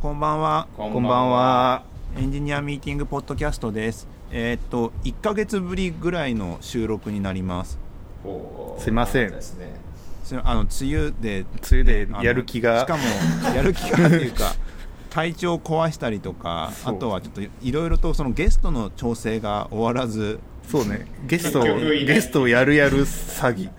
[0.00, 0.68] こんばんは。
[0.76, 1.82] ここんばんは。
[2.16, 4.06] エンジニアミーティングポッドキャストです。
[4.30, 7.80] えーっと1ヶ月ぶりぐらいの収録になります。
[8.78, 9.74] すいませんですね
[10.22, 13.02] すあの梅雨で梅雨でやる気がしかも
[13.52, 14.54] やる気がっていうか
[15.10, 20.38] 体調を壊したりとか、あとはちょっといろいろとそのゲストの調整が終わらず、
[20.70, 21.06] そうね。
[21.26, 23.70] ゲストをゲストをやるやる詐欺。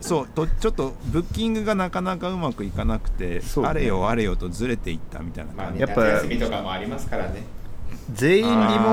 [0.00, 3.42] そうとちょっとブッキングがなかなかうまくいかなくて、ね。
[3.64, 5.80] あれよあれよとずれていったみたいなまあね感じ。
[5.82, 7.42] やっぱ夏休みとかもありますからね。
[8.12, 8.52] 全員リモ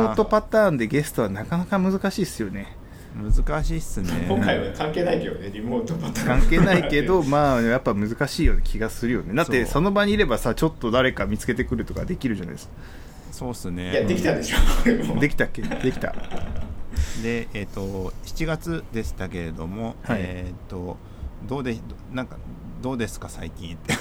[0.10, 2.76] ートパターンでゲストはなかなか難しいっすよね。
[3.16, 4.28] 難しいっすね。
[4.30, 6.40] 今回は関係ないけどねリモートパターン。
[6.42, 9.34] 関係ないけど まあやっぱ難しいような気がするよね。
[9.34, 12.74] だってその場にいればさちょっと誰か見つけてくるとかできるじゃないですか。
[13.32, 13.92] そうっすね。
[13.92, 14.58] いやできたでしょ
[15.20, 15.64] できたっけ？
[15.64, 16.14] できた
[17.24, 20.20] で、えー、と7月でしたけれども、はい。
[20.22, 20.98] えっ、と
[21.48, 21.78] どうで
[22.12, 22.38] なんか
[22.82, 23.94] どうですか最近って。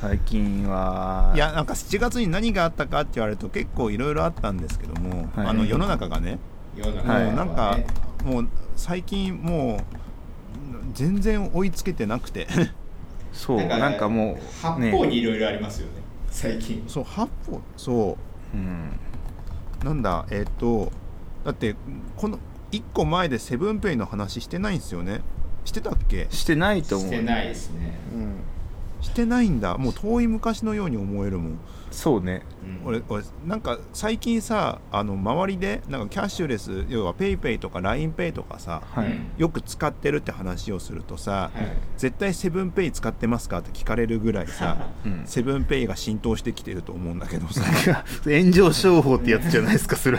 [0.00, 1.32] 最近は。
[1.34, 5.46] いやなんか7月に何があったかって言われると結構いろいろあったんですけども、はい。
[5.46, 6.38] あの世の中がね、
[6.76, 7.78] 世の中はいもうなんか
[8.24, 9.78] もう最近もう
[10.94, 12.46] 全然追いつけてなくて。
[13.32, 16.84] そうなんかもう八ね方にいろいろありますよね最近。
[16.86, 18.18] そう8歩そ
[18.54, 18.56] う。
[18.56, 18.90] ん。
[19.82, 20.92] うなんだえっ、と
[21.44, 21.74] だって
[22.16, 22.38] この
[22.70, 25.20] 1個前でセブンペイの話してないんですよね。
[25.64, 26.26] してたっけ？
[26.30, 27.08] してないと思う。
[27.10, 27.98] してないですね。
[28.14, 28.34] うん。
[29.00, 29.76] してないんだ。
[29.78, 31.58] もう遠い昔のように思えるもん。
[31.90, 32.42] そうね。
[32.84, 32.88] うん。
[32.88, 41.76] 俺俺なんか最近さあの周りでなんかキャッシュレス要は PayPay とか LINEPay とかさはい、うんよく使ってるって話をするとさ、はい。
[41.98, 45.22] 絶対セブンペイ使ってますかって聞かれるぐらいさ うん。
[45.26, 47.62] セブンペイが浸透してきてると思うんだけどさ。
[48.24, 50.18] 炎上商法ってやつじゃないですかそれ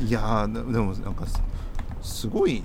[0.00, 1.42] いやーででもなんかす
[2.02, 2.62] すごい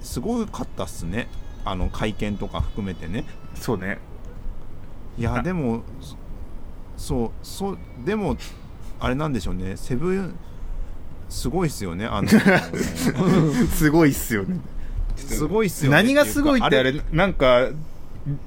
[0.00, 1.28] すごかったっすね。
[1.64, 3.24] あの会見とか含めてね。
[3.54, 3.98] そうね。
[5.18, 5.42] いやあ。
[5.42, 6.16] でもそ
[6.96, 8.36] そうそうでも
[9.00, 9.76] あれなんでしょうね。
[9.76, 10.36] セブン
[11.28, 12.06] すごいっすよね。
[12.06, 12.28] あの
[13.74, 14.60] すごいっすよね。
[15.16, 15.96] すごいっすよね。
[15.96, 17.68] 何がすごいってあれれなんか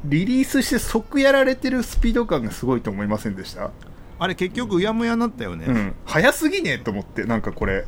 [0.05, 3.71] リリースして即やられてるスピード感がすごいと思いませんでした、
[4.19, 7.85] あれ結局うやむやになったよね、うん、早すぎねと思ってなんかこれ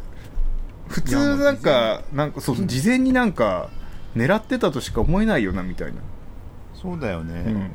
[0.91, 3.69] 普通なんかなんかそうそう事前になんか
[4.15, 6.01] 狙ってたとしか思えないよなみたいな、
[6.73, 7.71] そうだよね、うん。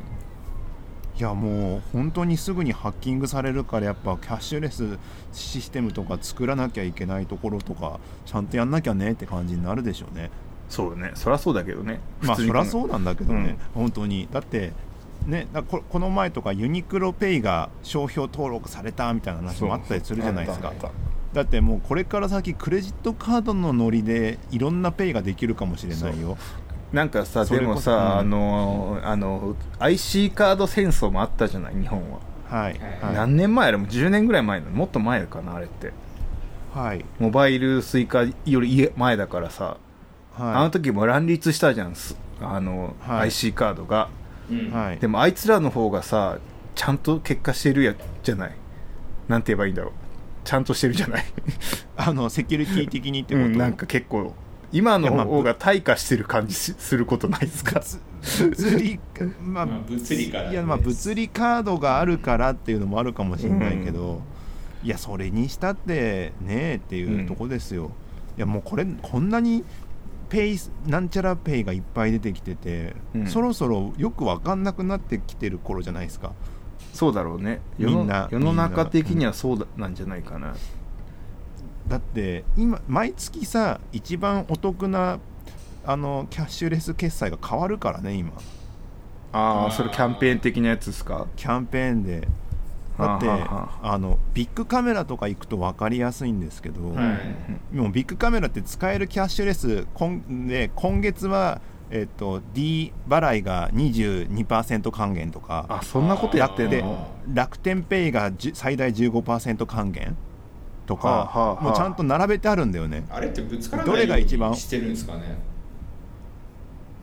[1.19, 4.99] いやもう本当にすぐにハッキングされるからやっぱキャッシュレス
[5.33, 10.31] システムとか作らなきゃいけないところとかちゃんとやんなきゃねって感じになるでしょうね。
[10.69, 11.13] そうね。
[11.15, 12.01] そりゃそうだけどね。
[12.21, 14.29] まあそりゃそううなんだけどね、本当に。
[14.31, 14.73] だって
[15.27, 20.73] ねだここの前とかユニクロペイが商標登録されたみたいな話もあったりするじゃないですか
[21.33, 26.39] だってもうこれから先クレジットカードのノリでいろんなペイができるかもしれないよ。
[26.93, 28.19] なんかさでもさ、うん。
[28.19, 32.79] あのあの IC カード戦争もあったじゃない日本は、はい。
[33.03, 33.15] はい。
[33.15, 34.73] 何年前あれもう10年ぐらい前なの。
[34.73, 35.93] もっと前かなあれって。
[36.73, 37.05] はい。
[37.19, 39.79] モバイルスイカより前だからさ、
[40.39, 42.17] あのは時も乱立したじゃんす。
[42.41, 43.21] あの、はい。
[43.27, 44.09] IC カードが。
[44.51, 44.69] うん。
[44.69, 44.99] いはい。
[44.99, 46.39] でもあいつらの方がさ
[46.75, 48.55] ちゃんと結果してるやじゃない？
[49.29, 49.93] なんて言えばいいんだろう
[50.47, 51.25] ちゃんとしてるじゃない、
[51.99, 54.35] あのセキュリティ的にってこと、うん、なんか結構
[54.73, 57.83] 今の方が退化してる感じしすることないですか？
[58.41, 59.01] 物理
[59.43, 60.53] まあ、まあ物理からね。
[60.53, 64.23] いやまあ物理カードがあるからっていうのもあるかもしれないけど、
[64.83, 67.91] いやそれにしたってねえっていうとこですよ、
[68.37, 69.65] いやもうこれこんなに
[70.29, 73.27] ペイなんちゃらペイがいっぱい出てきてて、うん。
[73.27, 76.33] そろそろよく分かんなくなってきてる頃じゃないですか
[76.97, 77.61] そうだろうね。
[77.79, 80.55] 世のみんな世の中的にはそうだなんじゃないかな、
[81.87, 85.21] だって今毎月さ一番お得な
[85.85, 88.33] あのキャッシュレス決済が変わるからね今。
[89.33, 91.27] ああそれキャンペーン的なやつですか？
[91.37, 92.27] キャンペーンで。
[92.99, 93.45] だってはあは
[93.83, 93.99] あはあ。
[93.99, 97.17] のビッグカメラとか行くと分かりやすいんですけど、は
[97.73, 97.77] い。
[97.77, 101.61] もうビッグカメラって使えるキャッシュレス今で今月は、
[101.91, 105.67] えっと D 払いが22%還元とか。
[105.69, 110.17] あそんなことやってんでの楽天ペイが最大15%還元
[110.87, 111.65] とか、はあはあはあ。
[111.65, 113.05] もうちゃんと並べてあるんだよね。
[113.11, 114.51] あれってぶつからどないようれが一番？
[114.53, 115.39] にしてるんですかね？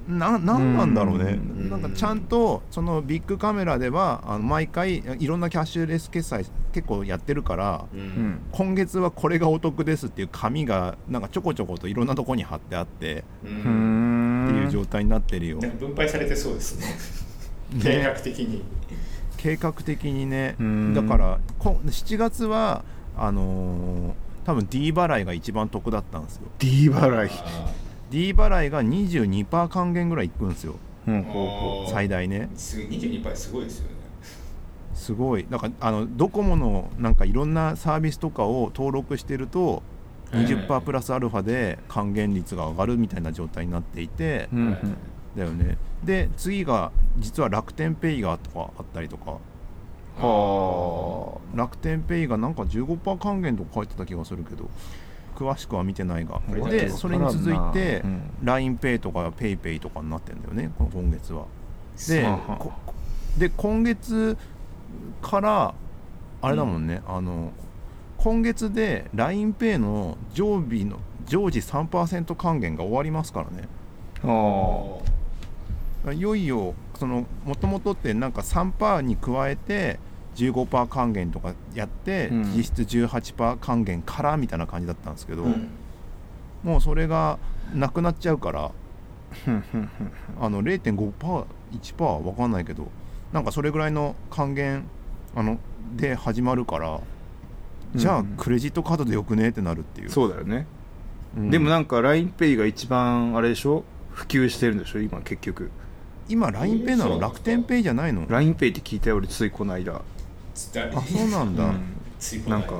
[0.05, 1.39] ななんなんだろうね。
[1.39, 1.69] うん。
[1.69, 8.03] なんかちゃんとそのビッグカメラではあの毎回いろんなキャッシュレス決済結構やってるからううん。
[8.03, 13.59] ん今月はこれがお得ですっていう紙がなんかちょこちょこといろんなとこに貼ってあってうん。
[13.59, 13.67] って
[14.63, 16.87] いう状態になってるよ、分配されてそうですね。
[17.81, 18.63] 計ね画的に。
[19.37, 20.55] 計画的にね。
[20.59, 20.93] うん。
[20.93, 22.83] だからこ7月は
[23.17, 24.13] あのー
[24.45, 26.43] 多分 D 払いが一番得だったんですよ。
[26.59, 27.29] D 払い。
[27.31, 27.71] あ
[28.09, 30.75] D 払いが22%還元ぐらいいくんですよ。
[31.07, 31.21] うん。
[31.21, 32.49] ーほうほ最大ね。
[32.55, 33.93] す22倍すごいですよね。
[34.93, 35.45] すごい。
[35.49, 39.81] なんかあのドコモのなんかいろんなサービスとかを登録してると
[40.33, 44.97] 20%プラスアルファで還元率が上がるみたいな状態になっていて、うんうん
[45.35, 45.77] だよね。
[46.03, 49.37] で次が実は楽天ペイがとかあったりとか。
[50.15, 54.69] は楽天ペイがなんか15%還元とか書いてた気がするけど
[55.35, 56.35] 詳しくは見てないが。
[56.35, 58.21] あでそれに続いてうん。
[58.43, 61.45] LINEPay とか PayPay とかになってんだよねこ今月は。
[62.07, 62.27] で
[63.39, 64.37] で今月
[65.21, 65.73] から
[66.43, 67.51] あれだもんね、あの
[68.23, 73.67] 今月で LINEPay の常備の常時3%還元が終わりますからね。
[74.23, 79.99] あいよいよそのもともとってなんか3%に加えて
[80.35, 82.43] 15%還元とかやって、うん。
[82.55, 85.67] 実質18%還元からみたいな感じだったんですけど、うん。
[86.63, 87.39] もうそれが
[87.73, 88.71] なくなっちゃうから
[90.39, 92.87] あの 0.5%1% は分かんないけど
[93.33, 94.85] なんかそれぐらいの還元
[95.35, 95.59] あの
[95.97, 97.01] で始まるから
[97.95, 100.65] じゃあうんクレジットカードでよくねってなるっていう、そうだよね、
[101.37, 101.49] うん。
[101.49, 103.83] でもなんか LINEPay が一番あれでしょ？
[104.11, 104.99] 普及してるんでしょ？
[104.99, 105.69] 今結局。
[106.29, 107.19] 今 LINEPay なの？
[107.19, 109.93] 楽天ペイじゃないの？LINEPay って聞いたよ俺ついこの間。
[109.95, 110.01] あ
[110.95, 112.49] あそうなんだ、うん。
[112.49, 112.75] なんか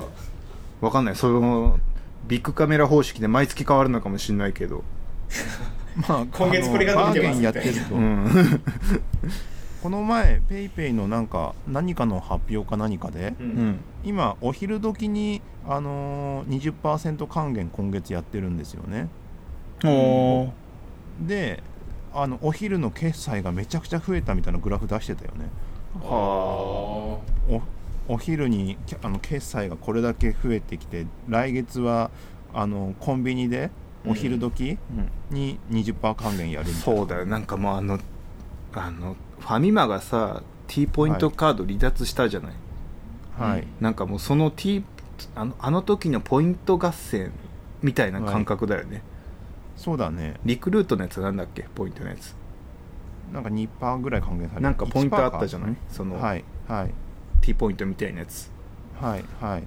[0.80, 1.16] わかんない。
[1.16, 1.78] その
[2.26, 4.84] ビッグカメラ方式で毎月変わるのかもしれないけど。
[6.08, 8.60] まあ今月これがバーゲン出てますやってると、うん。
[9.82, 19.08] この前 PayPay のなんか何かの発表か何かでううんん今お昼時にあのー、20%還元今月やってるんですよね。
[21.20, 21.62] で
[22.12, 25.46] あのお昼の決済がめちゃくちゃ増えたみたいなグラフ出してたよね。
[26.00, 27.62] はお
[28.08, 32.10] お昼にきあの決済がこれだけ増えてきて来月は
[32.52, 33.70] あのコンビニで
[34.06, 37.26] お昼時あ、に20%還元やるみたいな、そうだよ。
[37.26, 37.98] なんかもうあの
[38.74, 42.58] あのファミマがさ T ポイントカード離脱したじゃない、はい、
[43.80, 44.84] なんかもうその T
[45.34, 47.32] あのあの時のポイント合戦
[47.82, 49.02] みたいな感覚だよね、
[49.76, 50.34] そうだね。
[50.44, 51.66] リクルートのやつなんだっけ？
[51.74, 52.34] ポイントのやつ。
[53.32, 56.90] なんか2%ぐらい還元されるなんかポイントあったじゃない？1%その、かはいはい。
[57.40, 58.50] T ポイントみたいなやつ。
[59.00, 59.64] はいはい。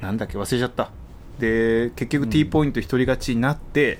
[0.00, 0.38] なんだっけ？
[0.38, 0.90] 忘れちゃった。
[1.38, 3.98] で結局うん T ポイント独り勝ちになって、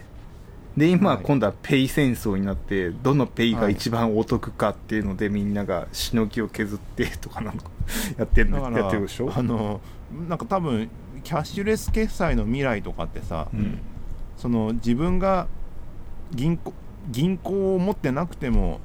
[0.77, 7.65] で今今度はペイ戦争になってどのペイが一番お得かっていうのでみんながしのぎを削ってとかなんか
[8.19, 9.33] やってるのやってるでしょ？
[9.35, 9.81] あの
[10.29, 10.91] なんか多分
[11.25, 13.79] キャッシュレス決済の未来とかってさ、うん。
[14.37, 15.47] その自分が
[16.33, 16.75] 銀行
[17.11, 18.81] 銀行を持ってなくても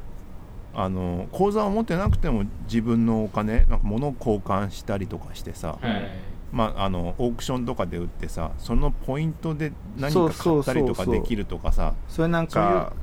[0.73, 6.09] あの口座を持ってなくても自分のお金なんか物を交換したりとかしてさ、はい
[6.51, 12.93] まあ、あのオークションとかで売ってさそのポイントで何か買ったりとかできるとかさそれなんか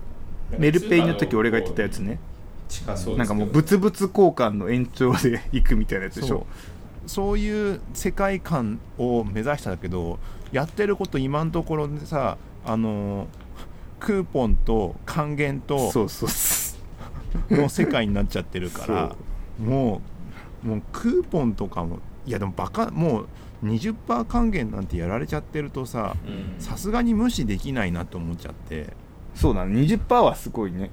[0.59, 2.19] メルペイの時俺が言ってたやつね。
[2.69, 3.19] 近そうですけど。
[3.19, 6.39] なんかもう物々交換の延長で行くみたいなやつでしそう。
[6.39, 6.47] ょ
[7.07, 10.19] そういう世界観を目指したけど
[10.53, 12.37] やってること今のところでさ
[12.67, 13.29] あの
[13.99, 16.29] クーポンと還元とそうそう。
[16.29, 19.17] そうの世界になっちゃってるから
[19.59, 20.01] も
[20.65, 23.29] うもうクーポンとかもいやでもバカもう
[23.65, 26.63] 20%還元なんてやられちゃってるとさうん。
[26.63, 28.93] さすがに無視できないなと思っちゃって。
[29.35, 29.81] そうだね。
[29.81, 30.91] 20%はすごいね。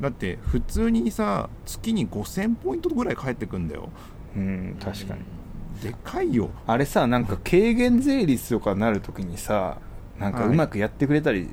[0.00, 3.90] だって普通にさ月に5000ポイントぐらい返ってくんだよ。
[4.34, 5.20] うん確かに。
[5.82, 6.48] でかいよ。
[6.66, 9.76] あれさなんか軽減税率とかなるときにさ
[10.18, 10.48] なんかはい。
[10.48, 11.50] うまくやってくれたり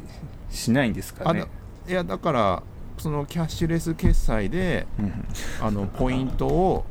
[0.50, 1.50] しないんですかね、あだ
[1.92, 2.64] いやだから
[2.98, 5.26] そのキャッシュレス決済でうん。
[5.62, 6.86] あのポイントを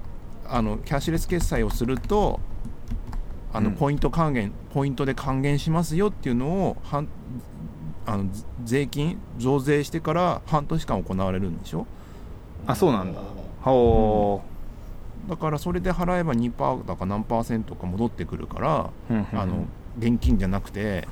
[0.50, 2.40] あのキャッシュレス決済をすると
[3.52, 3.76] あのうん。
[3.76, 7.08] ポイント還元、ポイントで還元しますよっていうのを半
[8.04, 11.86] あのず税金増税してから半年間行われるんでしょ？
[12.66, 13.20] あそうなんだ。
[13.62, 14.42] ほ
[15.28, 19.38] だからそれで払えば2%だか何パーセントか戻ってくるから、う、うんうん。
[19.40, 19.64] あの
[19.98, 21.08] 現金じゃなくて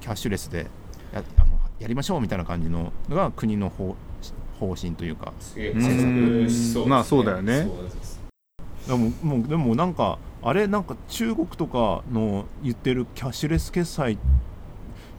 [0.00, 0.66] キャッシュレスで
[1.12, 1.46] やあの
[1.78, 3.94] やりましょうみたいな感じのが国の方
[4.58, 5.72] 方針というかすげえ。
[5.74, 6.86] 加速しそうですね。
[6.86, 7.68] まあそうだよね
[8.90, 14.18] でももうでもなんかあれなんか中国とかの言ってるキャッシュレス決済っ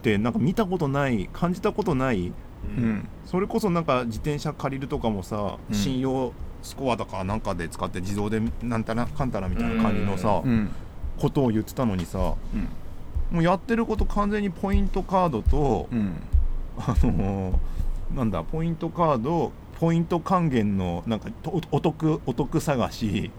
[0.02, 2.32] てなんか見たことない感じたことないう
[2.64, 2.84] うん。
[2.90, 5.74] んそれこそなんか自転車借りるとかもさ、うん。
[5.74, 10.70] 信用スコアとかなんかで使って自動でなんたらかんたらみたいな感じのさ、うん。
[11.18, 16.16] ことを言ってたのにさもうやってること完全にポイントカードと、うん。
[16.76, 17.56] あのー
[18.14, 23.30] なんだポイントカードポイント還元のなんかとお得お得探し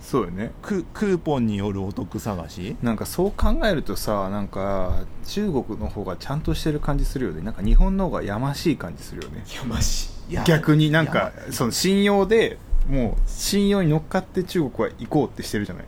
[0.00, 0.52] そうよね。
[0.62, 2.76] ククーポンによるお得探し？
[2.82, 7.42] なんかそう考えるとさなんか中国の方がちゃんとしてる感じするよね。
[7.42, 9.44] なんか日本の方がやましい感じするよね。
[9.54, 10.36] やましい。
[10.46, 11.08] 逆になんい。
[11.08, 15.84] かその信用でもう信用に乗っかって中国は行こうってしてるじゃない、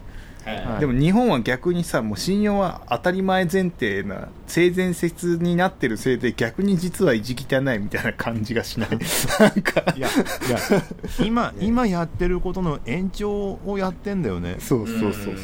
[0.80, 8.88] でも日本は逆にさもう信用は当たり前前提な性善説になってるせいで逆に実は意地汚いみたいな感じがしない。
[9.38, 9.84] なんか。
[9.96, 10.82] いやいや
[11.24, 14.56] 今今やってることの延長をやってんだよね。
[14.58, 15.34] そうそうそうそう。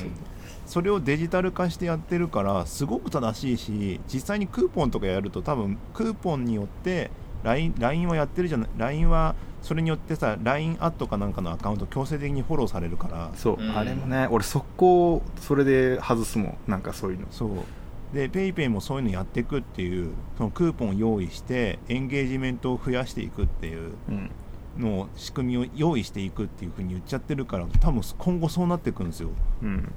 [0.66, 7.10] それをデジタル化してやってるからすごく正しいし実際にクーポンとかやると多分クーポンによって
[7.42, 13.30] LINE, LINE はやってるじゃない LINE はそれによってさ LINE アットかなんかのアカウント強制的にフォローされるから。
[13.34, 13.76] そう、うん。
[13.76, 17.26] あれもね俺速攻それで外すもんなんかそういうの。
[17.30, 17.50] そう。
[18.14, 24.30] で PayPay もそういうのやっていくっていうそのクーポンを用意してエンゲージメントを増やしていくっていううん。
[24.78, 29.30] のを仕組みを用意していくっていうふうに言っちゃってるから多分今後そうなっていくんですよ。
[29.62, 29.92] うん。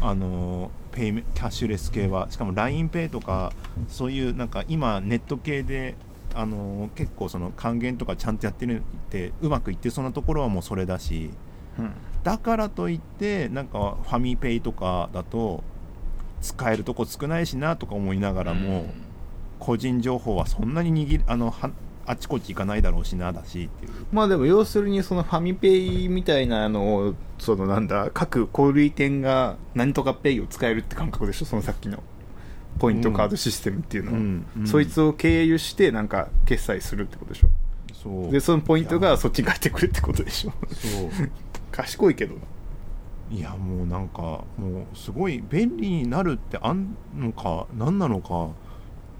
[0.00, 2.30] あのペイメキャッシュレス系は。
[2.30, 3.52] しかも LINEPay とか
[3.88, 5.96] そういうなんか今ネット系で
[6.34, 11.30] あの結構その還元とかちゃんとやってるってうまくいってそうなところはもうそれだし
[11.78, 11.92] うん。
[12.22, 15.62] だからといってなんかファミペイとかだと
[16.40, 18.86] 使えるとこ少ないしなとか思いながらも、
[19.58, 21.70] 個人情報はそんなに握りあのは
[22.06, 23.92] あちこち行かないだろうしなだしっていう。
[24.12, 31.46] まあでも要するにそのファミペイみたいなのをそのなんだ各小売店が何とかペイを使えるって感覚でしょ？
[31.46, 32.02] そのさっきの
[32.78, 34.12] ポイントカードシステムっていうの。
[34.12, 34.66] は、うんうん。
[34.66, 37.48] そいつを経由してなんか決済するってことでしょ。
[37.94, 38.32] そう。
[38.32, 40.52] でそのポイントがそっちに返ってくるってことでしょ。
[40.72, 41.10] そう。
[41.70, 42.40] 賢いけどな。
[43.30, 48.50] いやもうなんかもうすごい便利になるってあんのか何なのか。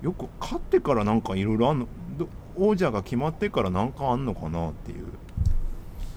[0.03, 1.87] よく勝ってからなんかいろいろあんの。
[2.19, 5.07] ど王者が決まってからなんかあんのかなっていう。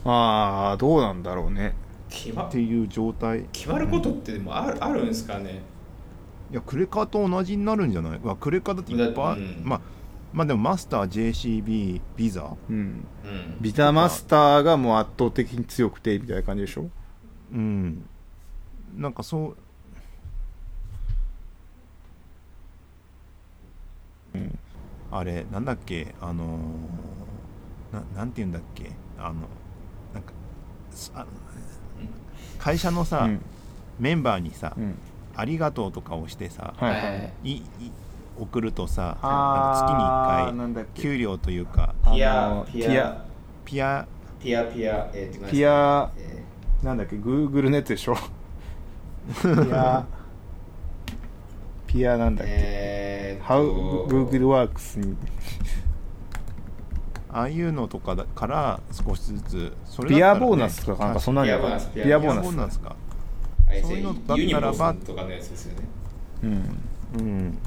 [0.03, 1.73] ああどうなんだろうね。
[2.09, 3.45] 決まっていう状態。
[3.51, 5.61] 決まることってでもあるあるんですかね
[6.51, 8.19] いやクレカと同じになるんじゃない？
[8.19, 9.61] まあクレカだっていっぱい、だうん。
[9.63, 9.81] まあ
[10.33, 11.07] まあでもマスター
[11.63, 12.55] JCB ビザ？
[12.69, 12.75] うん。
[12.75, 13.03] うん。
[13.59, 16.89] ビザマスターがもう圧倒的に強くてみたいな感じでしょ？
[17.53, 18.05] うん。
[18.95, 19.55] なんかそ
[24.33, 24.59] ううん。
[25.11, 26.13] あれなんだっけ？
[26.21, 28.91] あのーななんて言うんだっけ？
[29.17, 29.33] あの
[30.13, 30.31] なんか
[30.91, 31.25] すあ
[32.59, 33.41] 会社のさ、うん。
[33.99, 34.95] メンバーにさ、うん
[35.37, 37.33] ありがとうとかをしてさ、はいはい。
[37.43, 37.63] いい
[38.39, 39.99] 送るとさ月に
[40.59, 43.25] 1回給料というかピアピアピア。
[43.65, 44.07] ピア。
[44.39, 44.63] ピア？
[44.65, 46.11] ピアえーピア。
[46.17, 46.43] え
[46.83, 47.17] なんだっけ？
[47.17, 48.15] グーグルのやつでしょ？
[48.15, 50.05] ピア。
[51.87, 55.15] ピアなんーだっけ、えーっ How と Google Works に
[57.31, 61.89] ああいうのとかだから少しずつそれだピアボーナスとかなんかそんなんピアボーナス。
[61.91, 62.95] ピアボーナスか
[63.83, 65.87] そういうのだったらばとかのやつですよね
[66.43, 66.51] うん。
[67.19, 67.57] うん。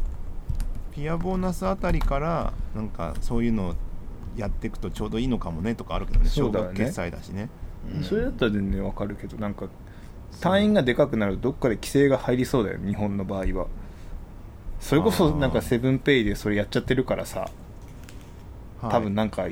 [0.93, 2.89] ピアボーナスあたりからなん。
[2.89, 3.75] かそういうの
[4.37, 7.49] やっていくとちょうどいいのかもねとかあるけどねそうだよね少額決済だしね
[7.95, 8.03] うん。
[8.05, 9.55] それだったら全然わかるけどなん。
[9.55, 9.67] か
[10.41, 13.67] 単位がでかくなるとどっかで規制が入りそうだよ日本の場合は
[14.79, 15.51] それこそなん。
[15.51, 17.51] かセブンペイでそれやっちゃってるからさ
[18.81, 19.31] はい多分なん。
[19.31, 19.47] か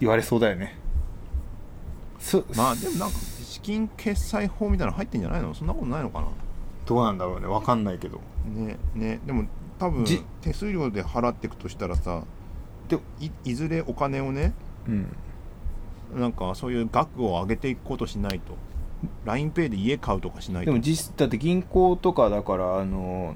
[0.00, 0.76] 言われそうだよね
[2.18, 3.10] そまあでもなん。
[3.10, 3.16] か
[3.52, 5.52] 資金決済法みたいなの入ってんじゃないの？
[5.54, 6.28] そんなことないのかな？
[6.86, 7.46] どうなんだろうね。
[7.46, 8.20] わかんないけど。
[8.46, 9.20] ねね。
[9.26, 9.44] でも
[9.78, 12.24] 多分じ手数料で払っていくとしたらさ
[12.88, 14.54] でいいずれお金をね
[14.88, 15.16] うん。
[16.18, 18.54] なんかそういう額を上げていくことしないと。
[19.26, 20.70] LINEPay で家買うとかしないと。
[20.70, 23.34] でも実だって銀行とかだからあの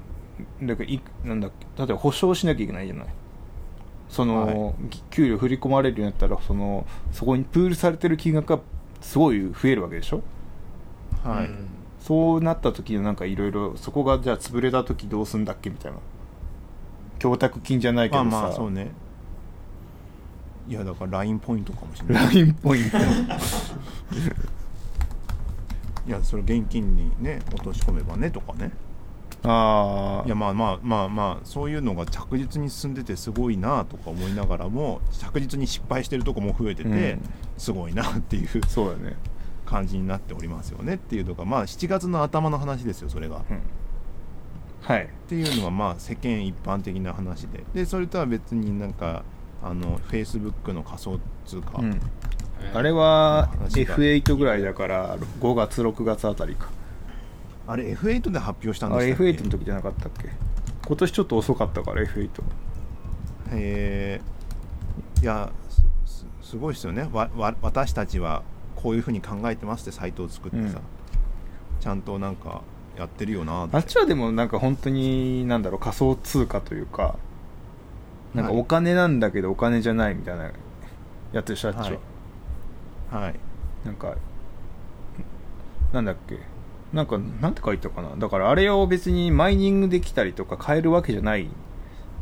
[0.63, 3.07] だからいなんだっけ例えば保証しなきゃいけないじゃない。
[4.09, 8.61] その、ぎ給料振り込まれるようになったらそのそこにプールされてる金額が
[9.01, 10.21] すごい増えるわけでしょ？
[11.23, 11.67] はい、うん。
[11.99, 15.97] そうなった時になんかいろいろそこがじゃあ潰れた時どうすんだっけみたいな。
[17.19, 18.91] 供託金じゃないけまあどさ、まあそうね。
[20.69, 22.25] いやだから LINE ポイントかもしれない。
[22.25, 22.97] ラインポイント。
[26.07, 28.71] いやそれ現金にね落とし込めばねとかね
[29.49, 37.21] ああいやまあまあまあまあそういうのが着実に進んでてすごいなとか思いながらも着実に失敗してるとこも増えてて、うん。
[37.57, 39.15] すごいなっていうそうだね
[39.65, 43.37] 感じになっておりますよねっていうのがまあ7月の頭の話ですよそれが。
[43.49, 43.61] うん。
[44.81, 45.05] はい。
[45.05, 47.63] っていうのはまあ世間一般的な話で。
[47.73, 49.23] でそれとは別になんか
[49.63, 51.99] あの Facebook の仮想通貨、うん。
[52.73, 53.95] あれは話が。
[53.95, 56.69] F8 ぐらいだから5月6月あたりか
[57.67, 60.29] あれ F8 で発表したんあれでしたっけ？F8 の時じゃなかったっけ？
[60.87, 62.29] 今年ちょっと遅かったから F8 へ
[63.51, 64.21] え
[65.21, 65.51] いや
[66.05, 67.09] すすすごいですよね。
[67.11, 68.43] わわ私たちは
[68.75, 70.81] こういうふうに考えてますってサイトを作ってさ、うん。
[71.81, 72.61] ちゃんとなんか
[72.97, 77.17] やってるよなあっちはでもなんか本当になんだろう仮想通貨というか
[78.33, 78.61] なんかはい。
[78.61, 80.51] お金なんだけどお金じゃないみたいな
[81.33, 81.99] やってる人たちは、
[83.11, 83.23] はい。
[83.23, 83.35] はい。
[83.85, 84.15] なんか
[85.91, 86.39] なんだっけ？
[86.93, 88.15] なんかなんて書いてたかな？
[88.17, 91.47] だからあれを別にマイニングできたりとか変えるわけじゃない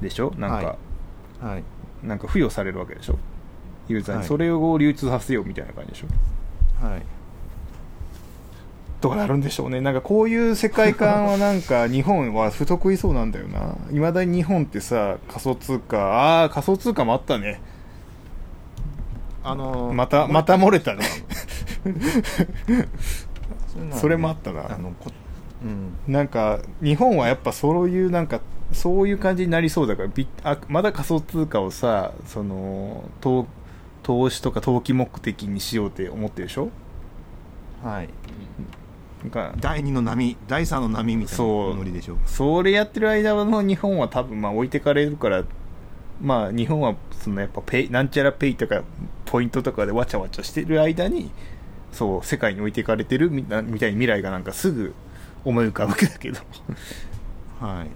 [0.01, 0.33] でしょ？
[0.37, 1.45] なんか、はい。
[1.45, 1.63] はい。
[2.03, 3.17] なんか付与されるわけでしょ？
[3.87, 4.27] ユーザーに、はい。
[4.27, 6.85] それを流通させようみたいな感じでしょ？
[6.85, 7.01] はい。
[9.01, 9.81] どうなるんでしょうね。
[9.81, 13.75] なんかこういう世界観はなんか日本は不得意そうなんだよな。
[13.91, 17.61] いまだに日本ってさ仮想通貨ああ仮想通貨もあったね。
[19.43, 21.05] あのーまたまた漏れたね
[23.91, 24.73] それもあったな。
[24.73, 25.11] あのこ
[25.63, 25.93] うん。
[26.11, 28.41] なんか日本はやっぱそういうなんか
[28.71, 33.47] そういう感じになりそうだからビあまだ仮想通貨をさその投
[34.03, 36.69] 投資とか投機目的にしようって思ってるでしょ？
[37.83, 38.09] はい。
[39.21, 41.75] なんか第二の波第三の波みたいなそう。
[41.75, 42.15] ノリでしょ？
[42.15, 45.43] うそれやってる間の日本は多分まあ置いてかれるから
[46.21, 48.83] まあ日本はそのやっぱペイなんちゃらペイとか
[49.25, 51.31] ポイントとかでわちゃわちゃしてる間に
[51.95, 54.93] そう世界に置いていかれてるみたいに未来がなんかすぐ
[55.45, 56.39] 思い浮かぶわけだけど、
[57.59, 57.87] はい。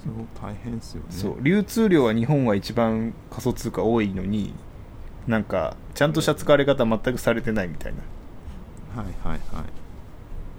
[0.00, 1.06] すごく大変ですよね。
[1.10, 1.36] そう。
[1.42, 4.54] 流通量は日本は一番仮想通貨多いのに
[5.26, 9.02] なんかちゃんとした使われ方全くされてないみたいな。
[9.02, 9.64] はいはいは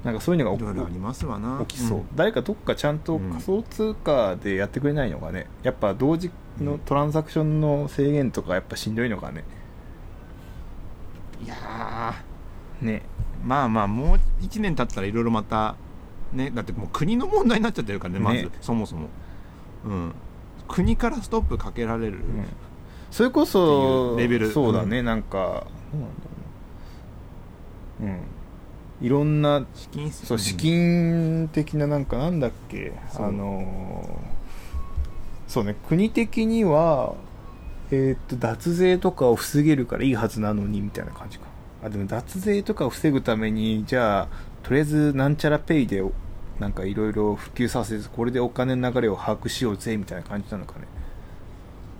[0.03, 1.63] なんかそういうのいいがろいろありますわな。
[1.67, 2.07] 起きそう、ん。
[2.15, 6.29] 誰かどっかちゃんと仮想通貨でやってくれないのかねやっぱ同時
[6.59, 9.43] のトランザクションの制限とかやっぱしんどいのかね。
[11.43, 11.55] いや
[12.85, 15.75] ねーまあまあもう1年経ったらいろいろまた
[16.33, 19.09] ねだってもう国の問題になっちゃってるからねまずねそもそも。
[19.85, 20.13] うん。
[20.67, 22.45] 国からストップかけられる、うん
[23.11, 24.51] それこそレベル。
[24.51, 26.09] そうだね、なんかどうなん。
[26.09, 26.23] だ
[28.01, 28.07] ろ
[29.01, 29.05] うん。
[29.05, 37.13] いろんな資金そう資金的ななんかなんだっけあのーそうね国的には
[37.91, 41.45] えーっと脱税とかを防げるからいいはずなのにみたいな感じか
[41.85, 44.27] あでも脱税とかを防ぐためにじゃあ
[44.63, 46.03] とりあえずなんちゃらペイで
[46.59, 50.87] なんかいろいろ普及させてこれでお金の流れを把握しようぜみたいな感じなのかね。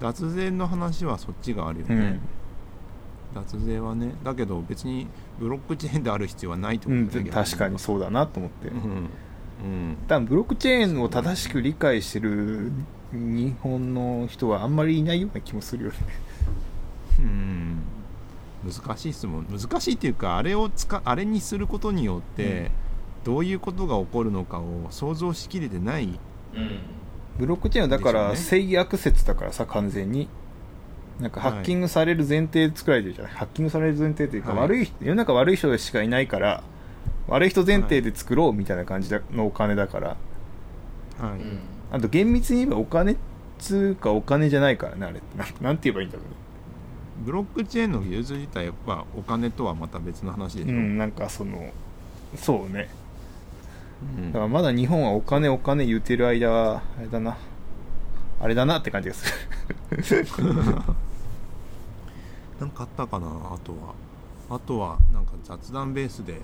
[0.02, 3.44] 脱税の話はそっちがあるよね、うん。
[3.44, 5.08] 脱税はねだけど別に
[5.40, 12.72] ブロックチェーンである必要はないってことうん、だよね確かにそうだなと思って、うん、うん、多分ブロックチェーンを正しく理解してる
[13.14, 15.98] 日本の人はあんまりいないような気もするよね。
[17.20, 17.75] うん
[18.66, 19.46] 難しい質問。
[19.50, 22.72] 難しいっていうかあれを使あれにすることによって、
[23.24, 26.20] どういうことが起こるのかを想像しきれてない
[26.56, 26.80] うん。
[27.38, 30.28] ブロックチェーンはだから制約説だからさ完全に。
[31.20, 34.60] なんかハッキングされる前提で作られてるじゃない、ハッキングされる前提というか、はい。
[34.62, 36.64] 悪い人世の中悪い人しかいないから
[37.28, 40.08] 悪い人前提で作ろうみたいな感じだのお金だから。
[40.10, 40.16] は
[41.38, 41.60] い、うん。
[41.92, 43.18] あと厳密に言えばお金っ
[43.58, 46.36] つうかお金じゃないからねあれなんなんて言えばいいんだろうね
[47.24, 51.72] ブロックチェーンの技術自体はお金とはまた別の話でしょ、うんなんかその
[52.36, 52.90] そうね。
[54.18, 54.32] うん。
[54.34, 57.38] だからまだ日本はお金お金言うてる間はあれだな。
[58.42, 59.26] あれだなって感じがす
[59.92, 60.28] る。
[62.60, 63.28] なんかあったかな？
[63.28, 63.94] あとは。
[64.50, 66.42] あとはなんか雑談ベースで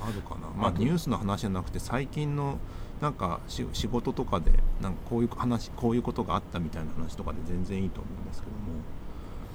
[0.00, 0.48] あるかな？
[0.56, 2.58] まあニュースの話じゃなくて最近の
[3.00, 8.58] なんかし仕事とかでなんかこういう話こういうことがあったみたいな話とかで全然いいと思うんですけども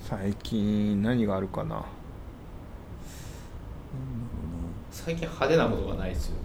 [0.10, 1.84] 最近何があるかな？
[4.90, 6.36] 最近派手なことがないですよ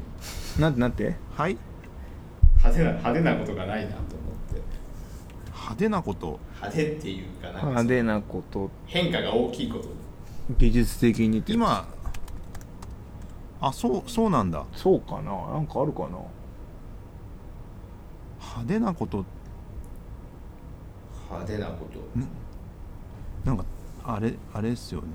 [0.59, 1.14] なんてなんて？
[1.37, 1.57] はい？
[2.57, 4.09] 派手な派手なことがないなと思っ
[4.53, 4.61] て。
[5.46, 6.40] 派手なこと？
[6.57, 8.68] 派手っていうかなんか派手なこと。
[8.87, 9.88] 変化が大きいこと。
[10.59, 11.87] 技術的にって今
[13.61, 14.64] あそうそうなんだ。
[14.75, 15.31] そうかな？
[15.53, 16.18] なんかあるかな？
[18.40, 19.25] 派手なこと。
[21.31, 22.18] 派手なこと。
[22.18, 22.27] ん？
[23.44, 23.64] なんか
[24.05, 25.09] あれあれですよね。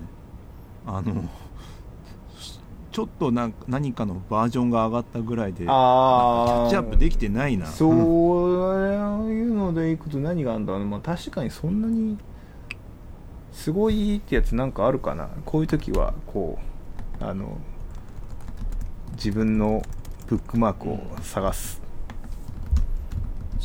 [0.85, 1.23] あの
[2.91, 7.67] ちょっとなんか何かのバージョンが上がったぐらいでキャあッチアップできてないな。
[7.67, 7.93] そう
[9.29, 12.17] いうのでいくと何があるんだろう、まあ、確かにそんなに
[13.51, 15.29] すごいってやつなんかあるかな。
[15.45, 16.57] こういう時はこ
[17.21, 17.57] うあの
[19.13, 19.81] 自分の
[20.27, 21.81] ブックマークを探す、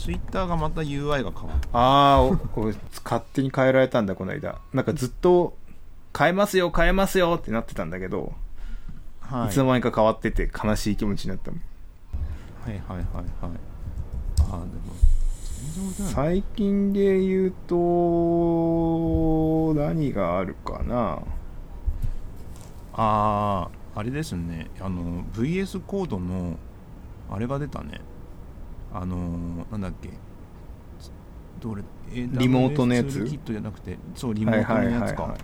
[0.03, 2.31] ツイッターがまた UI が変わっああ
[3.05, 4.59] 勝手に変えられたんだこの間。
[4.73, 5.57] なんかずっと
[6.19, 8.33] 変えますよ変えますよってなってたんだけど、
[9.29, 9.51] た、はい。
[9.51, 11.61] い、つの間にか変わってて悲しい気持ちになったもん
[12.65, 13.27] はいはいはいはい。
[13.45, 13.53] あ
[14.41, 14.65] あで
[16.03, 17.77] も最近で言うと
[19.75, 21.23] 何があるかな？
[22.95, 24.69] あああれですね。
[24.81, 26.59] あの VS コードの
[27.31, 28.01] あれが出たね
[28.95, 29.17] あの
[29.71, 30.11] なんだっけ。
[31.61, 33.25] どれえリモートのやつ？
[33.25, 35.35] キットじゃなくてそうリモートのやつか。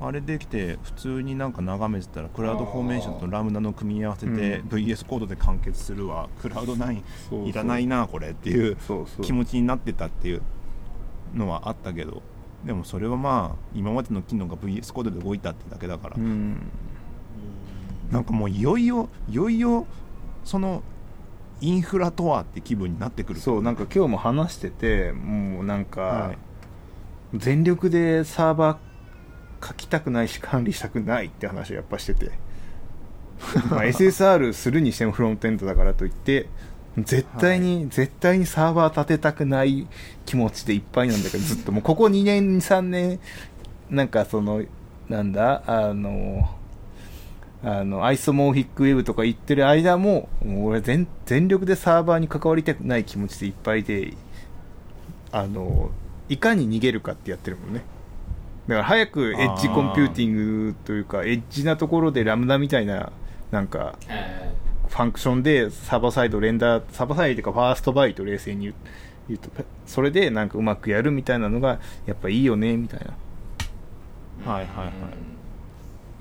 [0.00, 4.68] あれできて普通になんか眺めてたらクラウドフォーメーションとラムダの組み合わせてうん。
[4.68, 8.76] VS コードで完結するわ、クラウド9そうそういらないなこれっていう
[9.22, 10.42] 気持ちになってたっていう
[11.34, 12.22] のはあったけど。
[12.64, 16.56] でもそれはまあ今までの機能が VS コードで動いたってだけだから、うん。
[18.10, 19.86] なんかもういよいよいよいよ
[20.44, 20.82] その
[21.62, 23.40] インフラとはって気分になってくる。
[23.40, 26.38] そうなんか今日も話しててもうなんか、はい。
[27.34, 32.32] 全力でサーバー書きたくないし管理したくないって話をやっぱしてて。
[33.70, 36.48] まあ SSR するにしてもフロントエンドだからといって
[36.98, 39.86] 絶対に、絶対にサーバー立てたくない
[40.26, 41.72] 気持ちでいっぱいなんだけどずっと。
[41.72, 43.20] もうここ2年3年
[43.88, 44.62] なんかその
[45.08, 46.56] なんだあの
[47.64, 54.14] あの Isomorphic Web とか言ってる間ももう俺全全力でサーバーに関わりたくない気持ちでいっぱいで
[55.30, 55.90] あの
[56.28, 57.84] いかに逃げるかってやってるもんね。
[58.68, 60.34] だから早くエッジコンピューティン
[60.70, 63.12] グというかエッジなところでラムダみたいな
[63.50, 64.52] なんかえ
[64.88, 68.72] ファンクションでサーバーサイドレンダーサーバーサイドというかファーストバイト冷静に
[69.28, 69.48] 言うと
[69.86, 73.06] それでなんかうまくやるみたいなのがやっぱいいよねみたいな。
[74.46, 75.31] ーはいはいはい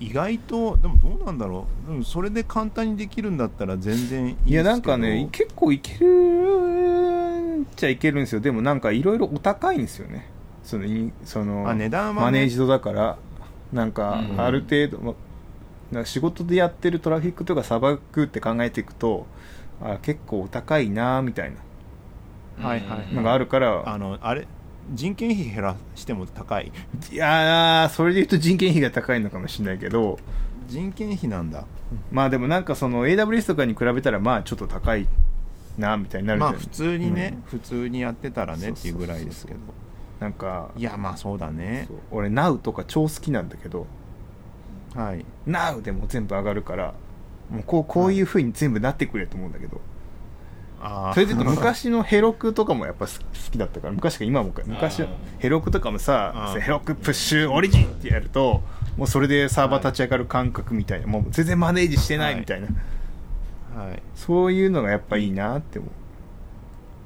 [0.01, 4.49] 意外とでもどうなんだろう、うん、それで簡単にできるんだったら全然いいですけど。
[4.49, 8.41] いやなんかね結構いけるっちゃいけるんですよ。
[8.41, 10.27] でもなんかいろいろお高いんですよね。
[10.63, 12.21] そのいそのあ値段はね。
[12.21, 13.17] マネージドだから。
[13.71, 14.41] なんかうん。
[14.41, 15.13] ある程度、ま
[15.91, 19.27] なんか仕事でやってるトラフィックとか砂漠って考えていくと
[19.81, 21.57] あ結構お高いなみたいな。
[22.67, 24.47] はいはいのがあるから、あのあれ
[24.91, 26.71] 人件費減らしても高い？
[27.12, 30.19] いやーそれで言うと人件費が高いのかもしれないけど。
[30.67, 31.65] 人件費なんだ。
[32.12, 35.08] まあでもなんかその AWS とかに比べたらまあちょっと高い
[35.77, 37.60] なみたいになるじゃないまあ普通にね、うん。
[37.60, 39.60] 普通にやってたらねっていうぐらいですけど。
[40.19, 41.88] なんかいやまあそうだね。
[42.12, 43.88] 俺 Now とか超好きなんだけど。
[44.95, 45.25] はい。
[45.47, 46.93] Now でも全部上がるから
[47.49, 49.82] もうこうこういう風に全部なってくれと思うんだけど、あー
[51.13, 53.11] それで言うと昔のヘロクとかもやっぱ好
[53.51, 54.63] きだったから昔か今もか。
[54.65, 55.03] 昔
[55.39, 58.63] ヘロクとかもさヘロクプッシュオリジンってやると
[58.97, 61.07] もうそれでサーバー立ち上がる感覚みたいな。
[61.07, 62.67] もう全然マネージしてないみたいな、
[63.75, 64.01] はい。
[64.15, 65.91] そういうのがやっぱいいなって思う。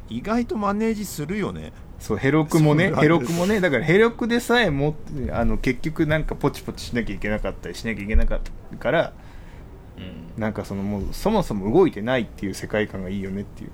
[0.09, 1.73] 意外とマネージするよね。
[1.99, 4.95] そうヘロクもねヘロクもねだからヘロクでさえも
[5.31, 9.13] あの結局なんかポチポチしなきゃいけなかったりしなきゃいけなかったから
[9.97, 10.41] うん。
[10.41, 13.71] なんかそのもうそもそも動いてないっていう世界観がいいよねっていう。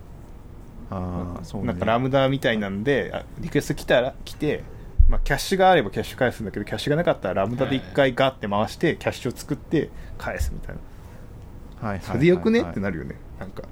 [0.90, 1.68] ああそうね。
[1.68, 4.64] なんかラムダみたいなんであリクエスト来たら来て、
[5.10, 10.76] まあ、キャッシュがあればキャッシュ返すんだけどキャッシュがなかったらラムダで一回ガッて回してキャッシュを作って返すみたい
[11.82, 11.88] な。
[11.88, 13.16] はいそれでよくねってなるよね。
[13.40, 13.64] なんか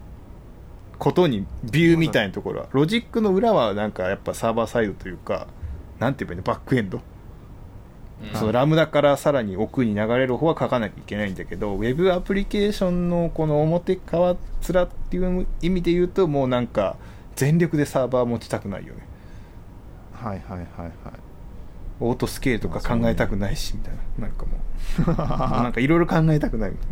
[0.97, 2.67] ことにビューみたいなところは。
[2.71, 5.47] ロジックの裏はなんかやっぱサーバーサイドというか
[5.99, 6.97] なんて言えばいいのバックエンド。
[6.97, 7.03] うん
[8.34, 16.97] そのラムダからさらに奥に流れる方は書かなきゃいけないんだけどウェブアプリケーションのこの表側面っていう意味で言うともうなんか
[17.36, 19.01] 全力でサーバー持ちたくないよね。
[20.13, 20.91] はいはいはいはい。
[22.01, 24.27] オートスケールとか考えたくないしみたいな。
[24.27, 24.58] なんかも
[25.08, 25.15] う。
[25.63, 26.88] なんかいろいろ考えたくないみたい。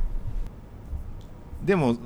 [1.65, 1.97] でも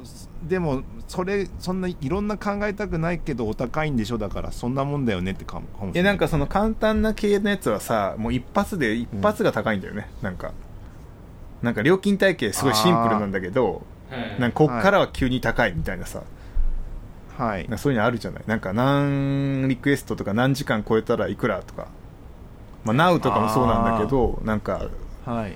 [0.43, 5.93] でもそれそんないろんな考えたくないけどお高いんでしょだからそんなもんだよねってかもかもしれない。
[5.93, 10.51] ないやなんかその簡単な系のやつはさもう一発で一発が高いんだよね、なんか。
[11.62, 14.41] なんか料金体系すごいシンプルなんだけどはい。
[14.41, 16.23] なんかこっからは急に高いみたいなさ、
[17.38, 17.69] はい。
[17.77, 18.43] そういうのあるじゃない？
[18.47, 21.88] なんか何リクエストとか何時間超えたらいくらとか。
[22.84, 24.88] まあ Now とかもそうなんだけどなんか
[25.23, 25.56] はい。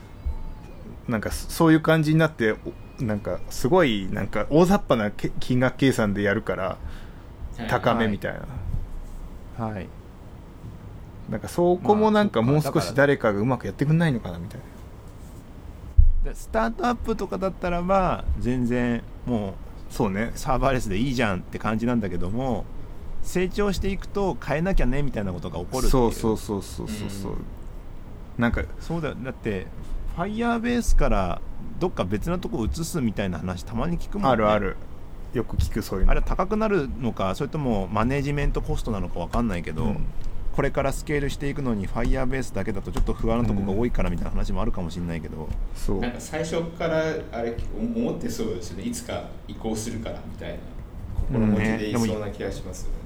[1.07, 2.57] なんかそういう感じになってお
[2.99, 6.77] なんかすごいなんか大雑把なけ金額計算でやるから
[7.67, 8.33] 高めみたい
[9.57, 9.87] な、はい。
[11.29, 14.59] なんかそこもなんかまあもう少し誰かがうまくやってくんないのかなみたい
[16.23, 16.31] な。
[16.31, 20.31] でスタートアップとかだったらば全然もうそうね。
[20.35, 22.65] サーバーレスでいいじゃんって感じなんだけども
[23.23, 25.91] 成長していくと変えなきゃねみたいなことが起こるっていう。
[25.91, 27.39] そうそうそうそうそうそう、うん。
[28.37, 29.15] なんかそうだよ。
[29.15, 29.67] だって
[30.15, 31.41] ファイヤーベースから
[31.77, 34.29] どっか別のとこ移すみたいな話たまに聞くもんね。
[34.29, 34.77] あるある。
[35.33, 36.11] よく聞くそういうの。
[36.11, 40.05] あれは高くなるのかそれともマネジメントコストなのか分かんないけど、うん。
[40.55, 45.99] これからスケールしていくのにファイヤーベースだけだとちょっと不安なとこが多いからみたいな話もあるかもしれないけど、そう。
[45.99, 50.57] なんか最初からあれ思ってそうですよねいつか移行するからみたいな
[51.27, 53.04] 心持ちでいそうな気がしますよね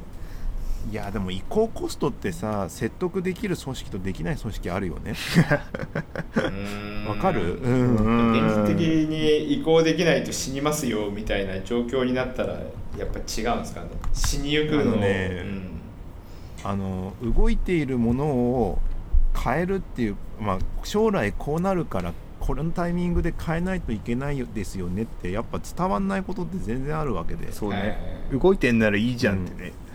[0.91, 5.13] いやでも移行コストってさ説得できる組織とできない組織あるよね。
[7.07, 7.59] わかる？
[7.59, 13.89] ううんん現実的に移行できないと死にますよみたいな状況になったらやっぱ違うんですかね。
[14.13, 14.81] 死にゆくのを。
[14.81, 15.43] あのね
[16.63, 18.79] あの動いているものを
[19.37, 27.51] 変えるっていう、まあ、将来こうなるからこのタイミングで変えないといけないですよねってやっぱ伝わんないことって全然あるわけで。
[27.53, 27.97] そうはいはいね
[28.31, 28.39] はい。
[28.39, 29.88] 動いてんならいいじゃんってね、そう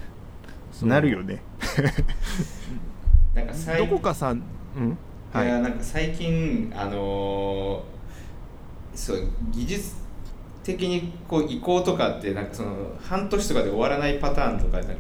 [0.83, 1.41] なるよね。
[3.35, 4.99] なんか最どこかさうん？
[5.33, 5.47] はい。
[5.47, 9.97] いやなんか最近あのーそう技術
[10.63, 12.71] 的にこう移行とかってなんかその
[13.03, 14.93] 半年とかで終わらないパターンとかなんか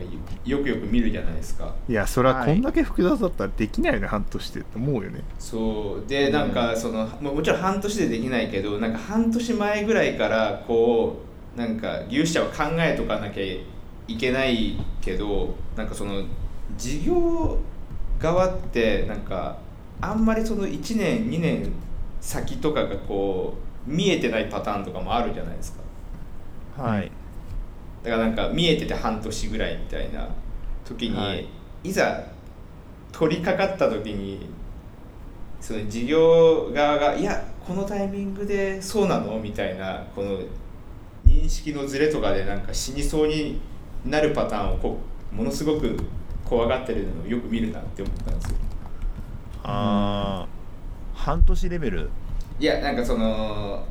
[0.44, 1.72] よくよく見るじゃないですか。
[1.88, 5.22] いやそれははいこんだけ複雑だったらできないよね半年でって思うよね。
[5.38, 6.08] そう。
[6.08, 11.22] でなんかそのももちろん半年でできないけどなんか半年前ぐらいからこ
[11.56, 13.42] うなんか技術者は考えとかなきゃ
[14.06, 16.22] いけないけどなんかその
[16.76, 17.58] 事業
[18.18, 19.58] 側ってなんか
[20.00, 21.72] あんまりその1年2年
[22.20, 23.54] 先とかがこ
[23.86, 25.76] う見えてないパターンとかもあるじゃないです
[26.76, 27.10] かはい
[28.02, 30.28] だからなんか見えてて半年ぐらいみたいな
[30.84, 31.46] 時に、はい
[31.84, 32.22] い、ざ
[33.12, 34.46] 取り掛かった時に
[35.60, 40.38] その事業側が「いやこのタイミングでそうなの?」みたいなこの
[41.24, 43.60] 認識のズレとかでなんか死にそうに
[44.04, 44.98] なるパターンをこ
[45.32, 45.96] うものすごく
[46.44, 48.56] 怖がってるのをよく見るなって思ったんですよ。
[49.62, 51.18] あー。
[51.18, 52.10] 半年レベル。
[52.60, 53.84] いやなんかその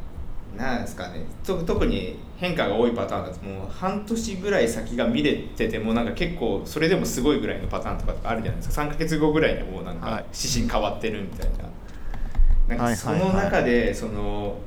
[0.55, 1.25] なんですかね。
[1.43, 8.83] と特に変化が多いパターンだともう半年ぐらい先が見れててもなんか結構それでもすごいぐらいのパターンとかあるじゃないですか。
[8.83, 10.25] 3ヶ月後ぐらいにもうなんかはい。
[10.33, 12.75] 指針変わってるみたいな。
[12.75, 14.57] なんはいかその中でその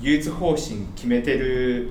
[0.00, 1.90] 技術方針決めてる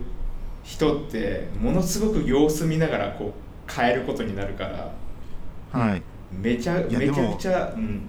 [0.64, 3.34] 人ってものすごく様子見ながらこ
[3.68, 4.92] う変えることになるから
[5.72, 8.08] はい、めちゃめちゃくちゃうん。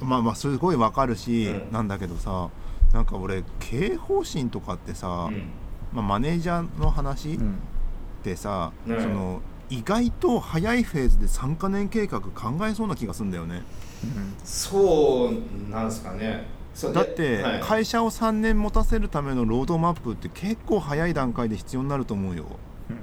[0.00, 1.72] まあまあすごいわかるし、うん。
[1.72, 2.48] なんだけどさ
[2.92, 5.50] なんか俺経営方針とかってさ、うん。
[5.92, 7.58] まあ、マネージャーの話っうん。
[8.22, 13.62] てさ、うんその意外と早いフェーズで3か年計画考えそうな気がするんだよね。
[14.42, 16.46] そうなんですかね
[16.92, 17.60] だってはい。
[17.60, 22.44] 会社を3年持たせるためのロードマップって結構早い段階で必要になると思うよ。
[22.90, 22.96] うん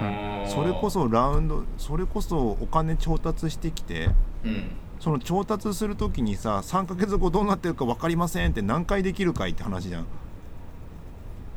[0.00, 0.48] うんうん。
[0.48, 4.10] それこそラウンドそれこそお金調達してきて
[4.44, 4.70] うん。
[5.00, 10.06] その調達するときにさ3ヶ月後どうなってるか分かりませんって何回できるかいって話じゃん。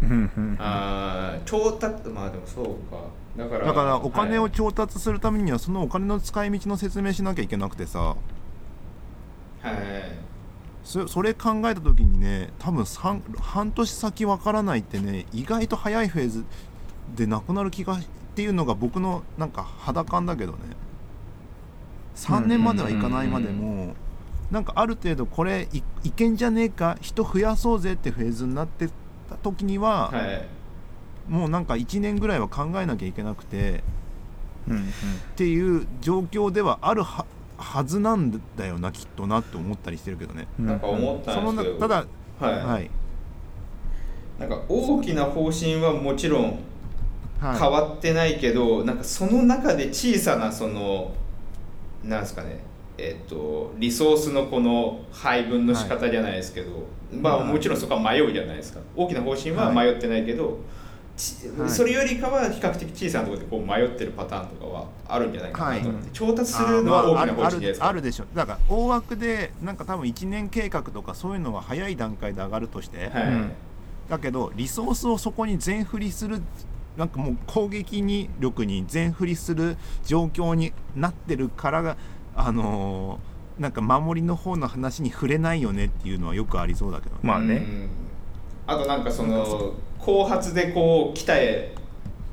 [0.02, 3.02] うんうんあー調達まあでもそうか。
[3.38, 4.40] だからだからお金はい。
[4.40, 8.00] を調達するためにはそのお金の使い道の説明しなきゃいけなくてさ。
[8.00, 8.16] は
[9.72, 9.76] い
[10.86, 16.46] そそれ考えた時にね多分三半年先わからないってね意外と早いフェーズ
[17.16, 18.04] でなくなる気がっ
[18.36, 20.60] ていうのが僕のなんか肌感だけどね。
[22.16, 23.94] 3年まではいかないまでも
[24.50, 28.88] なんかある程度これいいけんじゃねえか人増やそうぜってフェーズになって
[29.30, 30.48] た時には、はい。
[31.28, 33.84] もうなんか1年ぐらいは考えなきゃいけなくて
[34.68, 34.84] うんうん。
[34.84, 34.86] っ
[35.36, 37.26] ていう状況ではあるは
[37.58, 40.48] はずなんだよなきっとなって思ったりしてるけどね。
[40.60, 40.66] うん。
[40.66, 41.74] なんか思ったんですけど。
[41.76, 42.06] なただ、
[42.40, 42.90] はい、はい。
[44.40, 46.60] なんか大きな方針はもちろん
[47.40, 51.14] はい、変わってないけど、なんかその中で小さなその
[52.04, 52.60] なんですかね
[52.98, 58.80] えっ、とリソースのこの配分の仕方じゃないですけど、まあはいもちろんそこは迷うじゃないですか。
[58.96, 60.52] 大きな方針は迷ってないけど、ち
[61.58, 61.70] はい。
[61.70, 66.12] それよりかは比較的小さなところでこう迷ってるパターンとかはあるんじゃないかなと思って、はい。
[66.14, 73.52] 調達するのは大きな方ですか、あるあるでしょだから大枠でなんか多分1年計画とかそういうのは早い段階で上がるとして、はい、うん
[74.10, 76.40] だけどリソースをそこに全振りする
[76.96, 81.98] なんかもう攻撃に力に全振りする状況になってるからが
[82.36, 87.22] あのーなんか守りの方の話に触れないよねっていうのはよくありそうだけどね。
[87.24, 87.56] まあね。
[87.56, 87.90] うん
[88.68, 91.34] あとなんかその後発でこう来た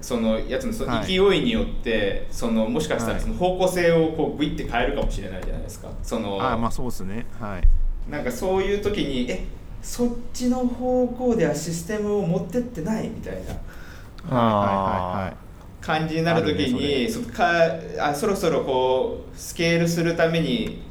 [0.01, 1.07] そのやつのそのはい。
[1.07, 3.15] 勢いによって、そのもしかしたはい。
[3.15, 5.89] らその方向性をこうグイって変えるかもしれないじゃないですか。
[6.03, 7.27] そのあまあそうですね。
[7.41, 7.63] はい。
[8.11, 9.47] なんかそういう時にえ
[9.81, 13.55] そっちの方向ではシステムを持ってってないみたいな。
[14.31, 15.33] あ
[15.81, 17.51] 感じになる時にそか
[17.99, 20.83] あそろそろこうスケールするために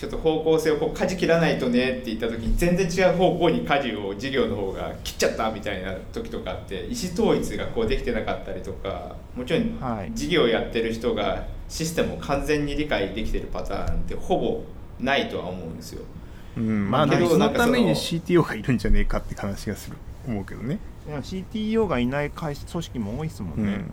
[0.00, 14.62] ちょっと方向性をこう舵切らないとねって言った時に全然違う方向に舵を事業の方が切っちゃったみたいな時とかって意思統一がこうできてなかったりとかもちろんはい事業やってる人がシステムを完全に理解できてるパターンってほぼ
[14.98, 16.02] ないとは思うんですよ。
[16.56, 23.62] うんまあけどそのために CTO がいるんじゃねえかって話がする思うけどね CTO がいない会社組織も多いですもんね。
[23.64, 23.92] うんうん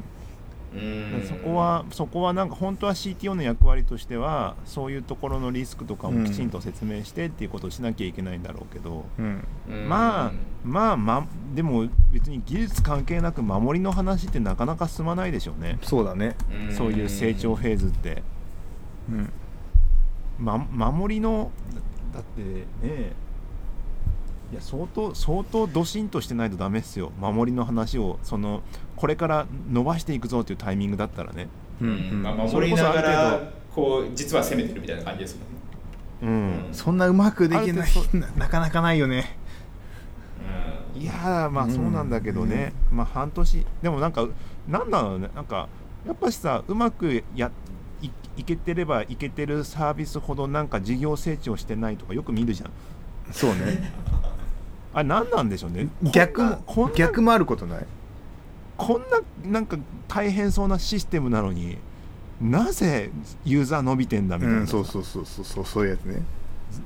[1.27, 9.47] そこはそこはなんか本当は CTO の役割としてはそういうところのリスクとかもきちんと説明してっていうことをしなきゃいけないんだろうけど、うん。
[9.69, 10.31] うんまあ
[10.63, 16.35] まあまでも別に技術関係なく守りの話ってなかなか進まないでしょうね、そうだね。
[16.69, 18.23] んそういう成長フェーズって。
[19.09, 19.31] うん。
[20.39, 21.51] ま、守りの
[22.11, 22.41] だだって
[22.85, 23.13] ね
[24.51, 27.11] いや相当相当ドシンとしてないとダメっすよ。
[27.19, 28.61] 守りの話をその
[28.95, 31.49] これから伸ばしていくぞっていうタイミングだったらね。
[31.81, 35.37] うんまあ、それ守りながらこう実は攻めてるみたいな感じです
[36.21, 36.67] もんね。
[36.69, 39.37] うん、そんなうまくできないななかなかないよね。
[40.95, 41.01] うん。
[41.01, 41.71] いやーまあうん。
[41.71, 43.65] そうなんだけどね、まあ半年。
[43.81, 44.27] でもなんか
[44.67, 45.29] なんだろうね。
[45.35, 45.67] なんか
[46.07, 47.51] やっぱしさうまくや
[48.01, 52.71] いいけてればいけてるサービスほどなんか事業成長してないとかよく見るじゃん。
[53.31, 53.91] そうね
[54.97, 55.89] あれ何なんでしょうね。
[56.11, 57.85] 逆もこんな逆もあることない？
[58.77, 61.77] こんななんか大変そうなシステムなのに
[62.41, 63.11] なぜ
[63.45, 66.23] ユーザー伸びてんだみたいな、うんそうそうそうそうそうそういうやつね。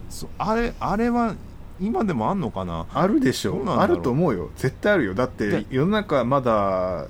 [0.10, 1.36] そあれあれは
[1.80, 2.86] 今でもあんのかな？
[2.94, 3.64] あるでしょ。
[3.64, 4.50] どうあると思うよ。
[4.58, 5.14] 絶対あるよ。
[5.14, 7.08] だってで世の中まだ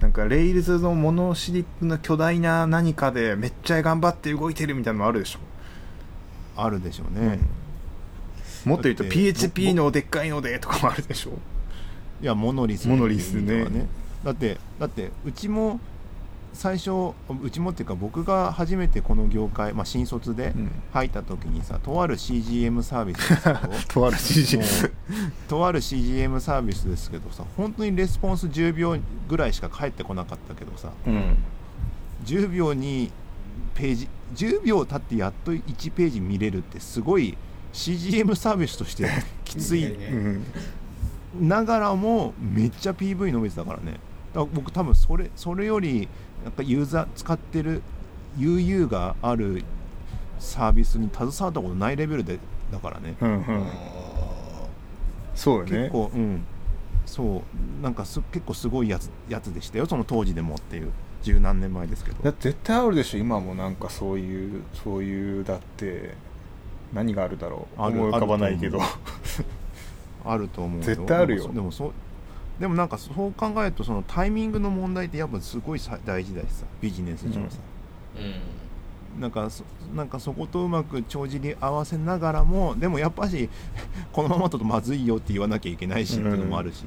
[0.00, 5.40] なんかレイルズのモノシリップの巨大な何かでめっちゃ頑張って動いてるみたいなのもあるでしょ。
[6.54, 7.40] あるでしょうね、
[8.64, 11.30] もっと言うと PHP のでっかいのでとかもあるでしょ？
[12.22, 13.42] いやモノリスモノリスね。
[13.42, 13.86] っていう意味では
[14.24, 15.80] だってだってうちも
[16.52, 16.90] 最初
[17.42, 20.70] うちもっていうか僕が初めてこの業界、まあ、新卒でうん。
[20.92, 23.58] 入った時にさとある CGM サービスですけど。
[23.88, 24.66] とある CG もう
[25.48, 28.96] とある CGM サービスですけどさ本当にレスポンス10秒
[29.28, 30.90] ぐらいしか返ってこなかったけどさ。
[31.06, 31.36] うん。
[32.26, 33.10] 10秒に
[33.74, 37.36] ページ10秒経ってやっと1ページ見れるってすごい
[37.72, 39.08] CGM サービスとして
[39.44, 39.82] きつい。
[39.82, 40.44] ねうん
[41.40, 43.92] ながらもめっちゃ PV 伸びてたからね。
[43.92, 44.00] だか
[44.34, 46.06] ら僕多分それそれより
[46.44, 47.82] なんかユーザー使ってる
[48.36, 49.64] UU がある
[50.38, 52.38] サービスに携わったことないレベルで
[52.70, 53.66] だからね、うんうん。
[55.34, 55.70] そうよね。
[55.70, 56.44] 結構うん。
[57.06, 57.42] そ
[57.80, 57.82] う。
[57.82, 59.86] なんかす結構すごいやつやつでしたよ。
[59.86, 60.90] その当時でもっていう。
[61.22, 62.22] 十何年前ですけど。
[62.22, 63.18] だって絶対あるでしょ。
[63.18, 66.14] 今もなんかそういうそういうだって
[66.92, 67.82] 何があるだろう？
[67.82, 68.80] ある思い浮かばないけど。
[70.24, 70.84] あると思うよ。
[70.86, 71.48] 絶対あるよ。
[71.48, 71.92] でもそう
[72.60, 77.40] でもなんかそう考えるとそのタイミングの問題ってやっぱすごいさ大事だしさビジネス上さ、
[78.16, 79.20] うん。
[79.20, 83.48] なんかそなんかそことうまく帳尻合わせながらもでもやっぱし
[84.12, 86.84] このままだとまずいよって言わなきゃいけないしっていうのもあるし、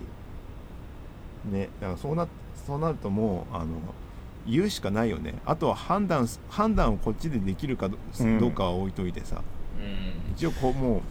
[1.51, 2.27] ねだからそうな
[2.65, 3.65] そうなるともうあの
[4.47, 5.35] 言うしかないよね。
[5.45, 8.39] あとは判断す判断をこっちでできるかど,、うん。
[8.39, 9.37] どうかは置いといてさ。
[9.37, 9.54] うん
[10.35, 11.01] 一応こうもう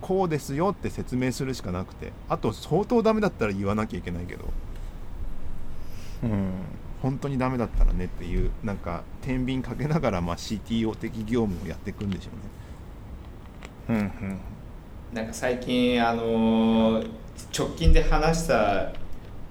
[0.00, 4.44] こうですよって説明するしかなくてあと相当ダメだったら言わなきゃいけないけど
[6.24, 6.52] うん。
[7.02, 12.30] 本当にダメだったらねっていうなんか天秤かけながらまあ CTO 的業務をやっていくんでしょ
[13.90, 14.00] うね。
[14.00, 14.40] うんうん。
[15.12, 17.10] なんか最近あのー
[17.56, 18.92] 直近で話した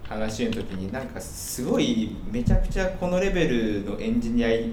[0.08, 4.70] 話の時になんかすごいめちゃくちゃこのレベルのエンジニアい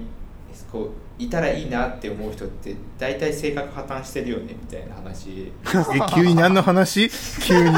[0.71, 5.51] こういたらいいなって思う人って大体性格破綻してるよねみたいな話。
[5.95, 7.09] え急に何の話？
[7.41, 7.75] 急に。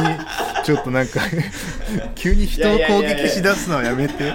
[0.63, 1.19] ちょっとなんか
[2.15, 4.31] 急に人を攻撃しだすのはやめて。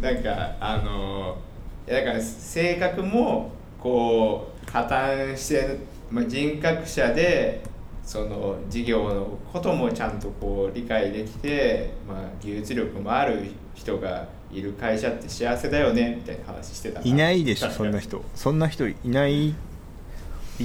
[0.00, 1.38] なんかあの
[1.86, 5.78] いやだから性格もこう破綻して、
[6.10, 7.62] まあ、人格者で
[8.02, 18.22] その事業のこともちゃんとこう理解できて、まあ、技術力もある人がいる会社って幸せだよねみたいな話してたいないでしょそんな人。
[18.34, 19.48] そんな人いない。
[19.48, 19.54] い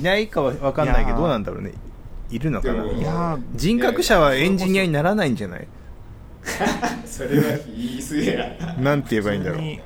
[0.01, 1.73] ないかは分かんないけどどうなんだろうね。
[2.31, 2.85] いるのかな。
[2.85, 5.67] いやー人格者はエンジニアにならないんじゃない？
[7.05, 8.57] それは言い過ぎや。
[8.79, 9.79] なんて言えばいいんだろう、うん、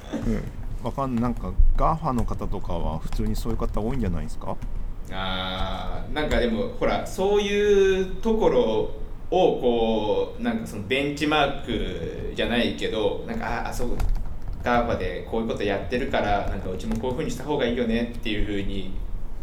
[0.83, 1.23] わかんない。
[1.23, 4.55] なんか GAFA の方とかは普通にそういう方多いんじゃないですか？
[5.11, 8.91] あーなんかでもほらそういうところ
[9.29, 13.97] をこうなんかそのベンチマークじゃないけどなんかああそう
[14.63, 18.93] ガーバでこういうことやってるからなんかうちもこういうふうにした方がいいよねっていうふうに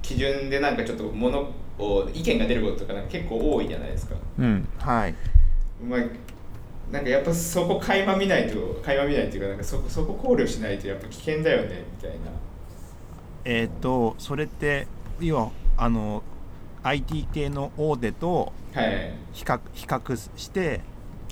[0.03, 4.15] 基準でなんかちょっとものを意見が出ることとかなんか結構多いじゃないですか。
[4.39, 5.15] うん、はい
[5.83, 6.01] まあ
[6.93, 12.17] なんかやっぱそこ垣間見ないと垣間見ないっていうかなんかそこそこ考慮しないとやっぱ危険だよねみたいな。
[13.47, 14.87] えっ、とそれって
[15.21, 16.23] 要はあの
[16.83, 18.64] IT 系の大手とはい
[19.33, 20.81] 比較比較して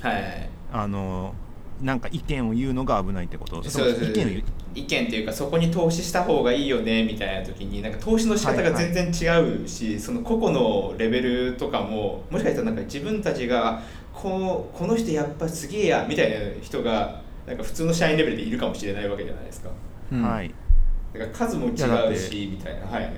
[0.01, 0.49] はい。
[0.71, 1.35] あの
[1.81, 3.61] なんか意見を言うのが危ないってこと？
[3.63, 4.03] そうです。
[4.05, 4.43] 意見を言う。
[4.75, 13.81] 意見っていうかそこに投資した方がいいよねみたいな時になんか投資の仕方が全然違うし、その個々のレベルとかももしかしたらなんか自分たちが
[14.13, 19.69] こうこの人やっぱすげえやみたいな人がなんか普通の社員レベルでいるかもしれないわけじゃないですか。
[20.11, 20.23] うん。
[20.23, 20.53] はい。
[21.13, 22.87] だから数も違うしみたいな。
[22.87, 23.13] はいはい。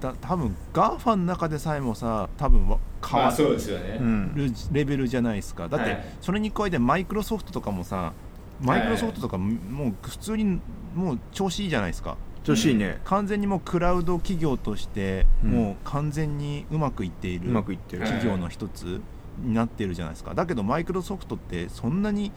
[0.00, 4.34] だ多分 GAFA の中でさえもさ多分わ変わまあそうですよね、うん。
[4.34, 5.68] るレベルじゃないですか。
[5.68, 6.04] だって、はい。
[6.20, 8.12] それに加えてマイクロソフトとかもさ
[8.60, 10.60] マイクロソフトとかもう普通に
[10.94, 12.16] もう調子いいじゃないですか。
[12.44, 15.50] 調子いいね、完全にもうクラウド企業として、うん。
[15.50, 19.00] もう完全にうまくいっているうまくいってる、はい企業の一つ
[19.38, 20.34] になってるじゃないですか。
[20.34, 22.32] だけどマイクロソフトってそんなに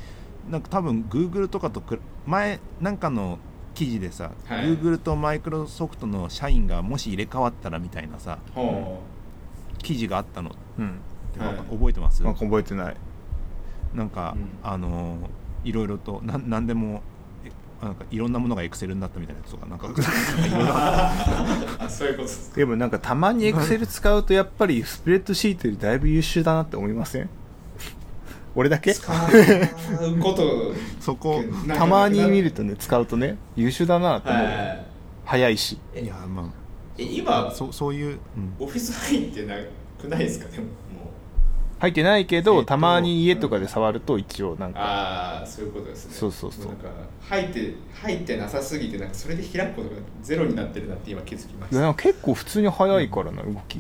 [0.50, 3.40] なんか多分グーグルとかとく前なんかの
[3.74, 4.66] 記事でさ、はい。
[4.66, 9.02] Google とマイクロソフトの社員がもし入れ替わったらみたいなさほ
[9.86, 10.52] 記事があったの。
[10.80, 10.86] うん。
[11.38, 12.96] はい覚えてます、なんか覚えてない。
[13.94, 14.48] なんか、うん。
[14.64, 15.18] あの
[15.64, 17.02] いろいろとなんなんでも
[17.44, 17.52] え
[17.86, 19.90] なんかいろんなものがエクセルになったみたいなやつとかなんか
[21.80, 27.30] あそういうことですでもなんかたまにエクセル使うとやっぱりスプレッドシートよりだいぶ優秀だなって思いません？
[28.56, 28.94] 俺だけ？
[28.94, 34.86] 使うことそこ たまに見るとね使うとね優秀だなって思う、はい。
[35.26, 35.80] 早いし。
[35.94, 36.46] えいやまあ
[36.98, 38.54] え今そそういう、うん。
[38.60, 39.56] オフィス入ってな
[40.00, 40.46] くないですか？
[40.50, 40.74] でももう。
[41.80, 44.80] 入ってないけえったまに家とかで触ると一応なんか。
[44.80, 46.14] ああそういうことですね。
[46.14, 46.66] そうそうそう。
[46.68, 46.88] なんか
[47.22, 51.94] 入って入ってなさすぎてなんかそれで開くことがゼロになってるなって今気づきました。
[51.96, 53.80] 結構普通に早いからな動き。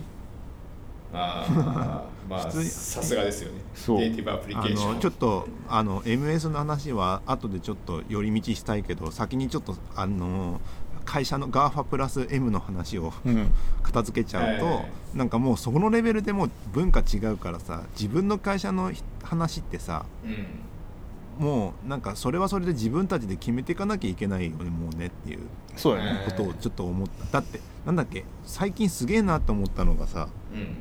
[1.14, 2.66] ああまあ 普通に。
[2.66, 3.62] さすがですよね。
[3.74, 4.00] そう。
[4.00, 4.94] ネイティブアプリケあーション。
[4.96, 10.60] のちょっとあの MS の話は後でちょっと寄り道したいけど先にちょっとあの
[11.06, 13.52] 会社の GAFA プラス M の話をうん。
[13.84, 14.86] 片付けちゃうと、はい
[15.16, 18.92] なんかもうそのレベルでもう文化違うからさ自分の会社の
[19.24, 21.44] 話ってさうん。
[21.46, 25.40] もうなんかそれはそれで自分たちで決めていかなきゃいけないよねもうねっていう
[25.76, 26.22] そうだね。
[26.26, 27.40] ことをちょっと思った。
[27.40, 30.78] だってなんだっけ最近すげえなと思ったのがさうん。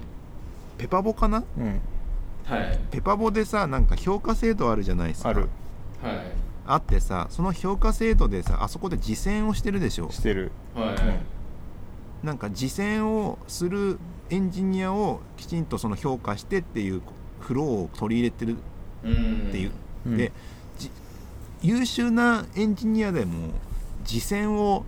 [0.79, 1.45] ペパボかな？
[1.59, 1.81] うん。
[2.45, 2.79] はい。
[2.91, 5.29] ペパボでさなんか評価制度あるじゃないですか。
[5.29, 5.49] ある。
[6.03, 6.22] はい
[6.67, 10.11] あってさその評価制度でさあそこで実践をしてるでしょ？
[10.11, 10.51] してる。
[10.75, 13.99] はい、なんか実践をする
[14.31, 17.03] エンジニアをきちんとその評価してっていう
[17.41, 18.57] フローを取り入れてる
[19.03, 19.73] うんっていう、
[20.07, 20.17] うん。
[20.17, 20.33] で
[20.79, 20.91] じ
[21.62, 23.51] 優秀なエンジニアでも
[24.05, 24.85] 実践を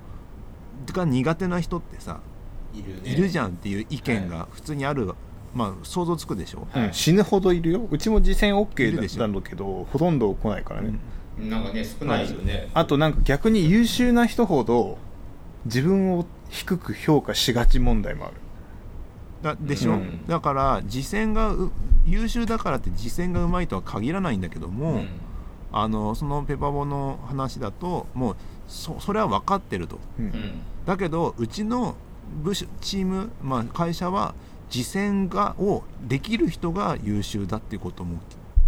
[0.92, 2.20] が苦手な人ってさ
[2.74, 3.12] いるね。
[3.12, 5.10] いるじゃんっていう意見が普通にある、
[5.54, 7.88] まあ想像つくでしょ、うん死ぬほどいるよ。
[7.90, 10.98] うちも実践い OK るでしょなんだけどほとんど来ないからね、
[11.38, 12.68] なんかね少ないよね。
[12.74, 14.98] あとなんか逆に優秀な人ほど
[15.64, 18.34] 自分を低く評価しがち問題もある。
[19.42, 20.26] だでしょ、うん。
[20.26, 21.70] だから実践がう
[22.06, 25.08] 優秀だからって実践がうまいとは限らないんだけども、うん。
[25.72, 28.36] あのそのペパボの話だともう
[28.68, 29.98] そそれは分かってると。
[30.18, 30.24] うん。
[30.26, 30.32] うん
[30.86, 31.96] だけどうちの
[32.42, 34.34] 部署チーム、まあ、会社は
[34.70, 38.18] 実践がをできる人が優秀だっていうことも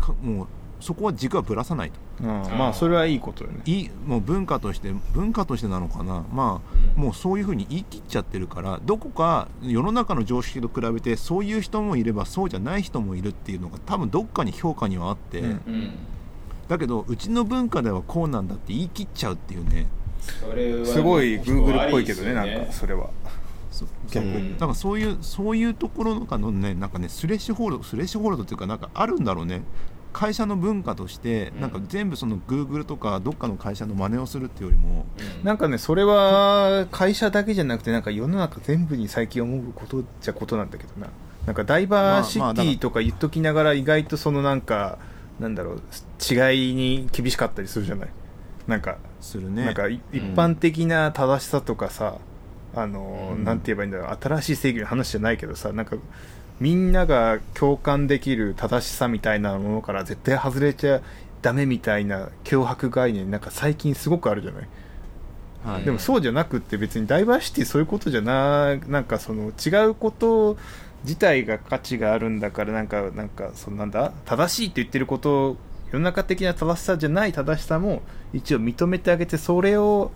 [0.00, 0.46] かもう
[0.80, 2.26] そこは軸はぶらさないとうん。
[2.58, 3.60] まあそれはいいことよね。
[3.64, 6.24] いいもう文化として文化としてなのかな。
[6.32, 7.02] まあうん。
[7.02, 15.46] もうそういうふうに言い切っちゃってるからどこか世の中の常識と比べてそういう人もいればそうじゃない人もいるっていうのが多分どっかに評価にはあって、うん。
[15.46, 15.90] うん。
[16.68, 19.86] だけどうちの文化ではこうなんだって言い切っちゃうっていうね。
[20.84, 23.10] すごい Google っぽいけどねなんかそれは。
[23.70, 24.36] そ逆に。
[24.36, 24.58] うん。
[24.58, 29.62] なんかそういうそういうところのかのねなんかねスレッシュホールドスレッシュホールドっていうかなんかあるんだろうね
[30.12, 31.61] 会社の文化としてうん。
[31.61, 35.44] なんか全部その Google とかどっかの会社の真似をするっていうよりもうん。
[35.44, 41.09] なんかねそれは会社だけじゃなくてなんか世の中全部に最近思うことじゃことなんだけどな。
[41.46, 44.98] なんかダイバーシティとか言っときながら意外とそのなんか
[45.40, 45.80] なんだろう
[46.20, 48.09] 違いに厳しかったりするじゃない？
[48.66, 49.64] なんかするね。
[49.64, 52.18] なんかい一般的な正しさとかさ、
[52.74, 53.44] あのうん。
[53.44, 54.18] なんて言えばいいんだろう。
[54.20, 55.96] 新しい正義の話じゃないけどさなんか
[56.61, 61.00] みんなが共感できる正しさみたいなものから絶対外れちゃ
[61.40, 64.66] ダメみたいな脅迫概念なんか最近すごくあるじゃない？
[65.64, 65.84] はい。
[65.84, 70.56] でもそうじゃなくって別にダイバーシティそういうことじゃななんかその違うこと
[71.04, 74.12] 自体が価値があるんだからなんかなんかそのなんだ？
[74.24, 75.56] 正しいって言ってること
[75.92, 78.02] 世の中的な正しさじゃない正しさも
[78.32, 80.11] 一応認めてあげてそれを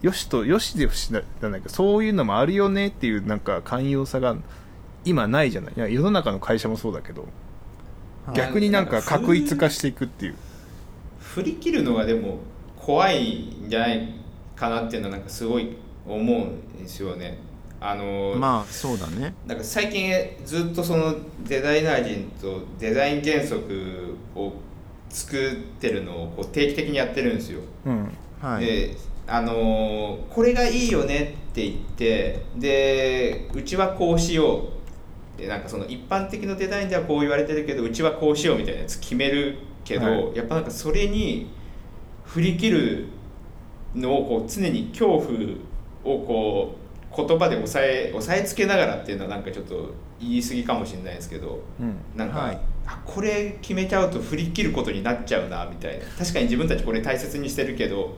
[0.00, 1.64] よしとよしでよしななんだけ？
[1.64, 4.36] どそういうのもあるよねっていうなんか寛容さが
[5.04, 5.72] 今ないじゃない。
[5.76, 7.22] いや世の中の会社もそうだけど
[8.26, 10.34] はい逆になんか確一化していくっていう。
[11.18, 12.38] 振り切るのがでも
[12.76, 14.08] 怖いんじゃない
[14.56, 15.76] かなっていうのはなんかすごい
[16.06, 17.38] 思うんですよね。
[17.80, 19.32] あのまあそうだね。
[19.46, 20.12] なんか最近
[20.44, 21.14] ずっとその
[21.46, 24.52] デザイナー人とデザイン原則を
[25.08, 27.60] 作ってるのをこう定期的にやってるんですよ。
[27.86, 28.12] うん。
[28.40, 28.66] はい。
[28.66, 28.96] で
[29.26, 34.58] あのーこれがいいよねって言ってでうちはこうしよう。
[34.58, 34.70] で
[35.46, 40.36] なんかその一般的なデザインではこう言われてるけどうちはこうしようみたいなやつ決めるけど、はい。
[40.36, 41.50] やっぱなんかそれに
[42.24, 43.06] 振り切る
[43.94, 45.20] のをこう常に恐怖
[46.04, 51.96] をこう言葉で抑え抑えつけながらっていうのはなんかちょっと言い過ぎかもしれないですけどうん。
[52.16, 52.60] なんか、はい。
[52.86, 56.04] あこれ決めちゃうと振り切ることになっちゃうなみたいな。
[56.18, 58.14] 確かに自分たちこれ大切にしてるけど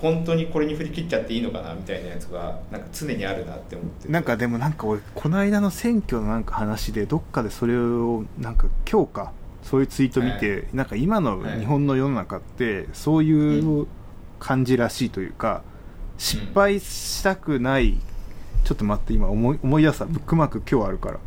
[0.00, 9.32] 本当にこれに振り切っちゃっていいのかなみたいなやつがなんか常にあるなって思ってなんかでもなんか俺この間の選挙のなんか話でどっかでそれをなんか今日か
[9.62, 10.64] そういうツイート見て、はい。
[10.72, 13.86] なんか今のはい日本の世の中ってそういう
[14.38, 15.62] 感じらしいというか、
[16.16, 17.98] 失敗したくない。
[18.64, 21.18] ちょっと待って今思い思い出したブックマーク今日あるか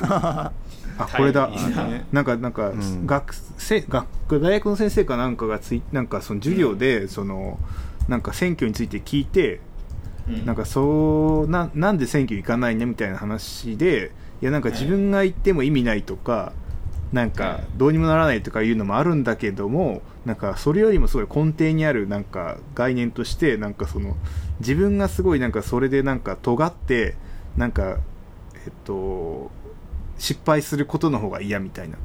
[0.00, 0.52] ら
[1.04, 1.48] あこれだ。
[1.48, 3.06] ね なんかなんか、うん。
[3.06, 4.06] 学生学
[4.40, 7.58] 大学の先生かなんかがついなんかその授業でその
[8.08, 9.60] なんか選挙について聞いて
[10.28, 10.46] うん。
[10.46, 16.52] なんかそうななんで選挙行かないねみたいな話でいやなんか自分が行っても意味ないとか、
[17.12, 24.16] なんかどうにもならないとかいうのもあるんだけどもなんかそれよりもすごい根底にあるなんか概念としてなんかその
[24.60, 27.16] 自分がすごいなんかそれでなんか尖って
[27.56, 27.98] なんか
[28.64, 29.50] えっと
[30.20, 31.96] 失敗することの方が嫌みたいな。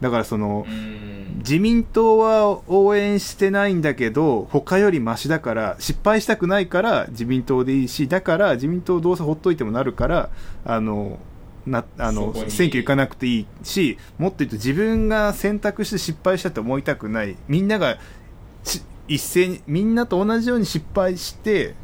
[0.00, 1.20] だからその、うん。
[1.38, 10.30] 自民党は応援してないんだけど他よりマシだから失敗したくないから自民党でいいしだから自民党どうせほっといてもなるから
[10.66, 11.18] あの
[11.66, 17.36] なあの選挙行かなくていいしもっと言うと自分が選択して失敗したと思いたくない。
[17.48, 17.98] みんなが
[18.64, 21.74] し一斉にみんなと同じように失敗して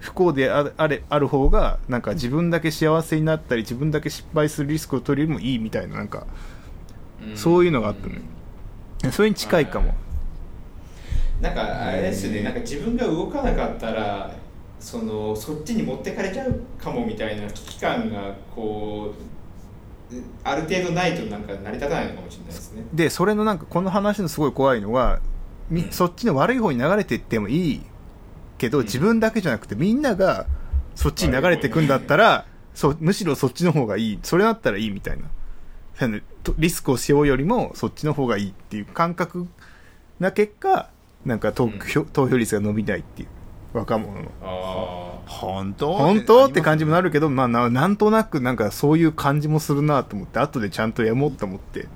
[0.00, 6.26] 不幸でああれある方がなんか自分だけ幸せになったり自分だけ失敗するリスクを取るよりもいいみたいななんか
[7.34, 8.20] そういうのがあったのよ。
[9.10, 9.94] それに近いかも。
[11.40, 12.42] なんかあれですよね。
[12.42, 14.34] なんか自分が動かなかったら
[14.78, 22.84] そのそっちに持ってかれちゃうかもみたいな危機感がこうある程度ないとなんか成り立たないのかもしれないですね。
[22.92, 25.20] でそれのなんかこの話のすごい怖いのは、
[25.68, 27.82] みうんそっちの悪い方に流れていってもいい
[28.58, 28.84] けど、うん。
[28.84, 30.46] 自分だけじゃなくてみんなが
[30.94, 34.18] そっちに流れていくんだったらそうむしろそっちの方がいい。
[34.22, 35.24] それだったらいいみたいな。
[35.98, 39.48] あのとリスクを背負うよりもそっちの方がいいっていう感覚
[40.20, 40.90] な結果
[41.24, 43.28] なんか投票,、投票率が伸びないっていう。
[43.72, 44.30] 若者の。
[44.42, 45.94] あ本当？
[45.94, 51.88] 本当って感じもなるるけど、まあ、ななんとなくなんかそういう感じもするなと思って後でちゃんとやもうと思って。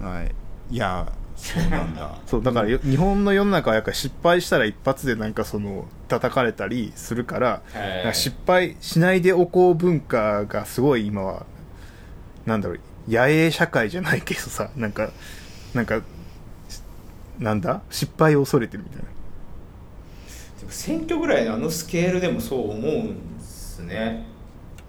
[0.00, 0.34] はい。
[0.70, 1.12] いや
[1.42, 2.14] そうなんだ。
[2.26, 7.62] そうだからよ日本の世の中はやっぱ失敗したら一発でなんかその叩かれたりするから
[8.04, 11.46] か失敗しないでおこう文化がすごい今は
[12.46, 15.10] なんだろう野営社会じゃないけどさなんか
[15.74, 16.02] なんか
[17.38, 17.80] なんだ？
[17.90, 19.04] 失敗を恐れてるみたいな。
[20.60, 24.26] でも選挙ぐらいのあのスケールでもそう思うんですね。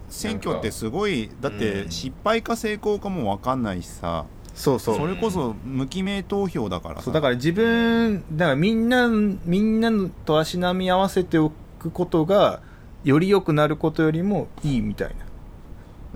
[0.10, 1.90] 選挙ってすごいだってうん。
[1.90, 4.26] 失敗か成功かも分かんないしさ、
[4.62, 4.96] そうそう。
[4.96, 7.02] それこそ無記名投票だからさ。
[7.02, 9.92] そうだから自分だからみんなみんな
[10.24, 12.62] と足並み合わせておくことが
[13.04, 15.16] より良くなることよりもいいみたいな。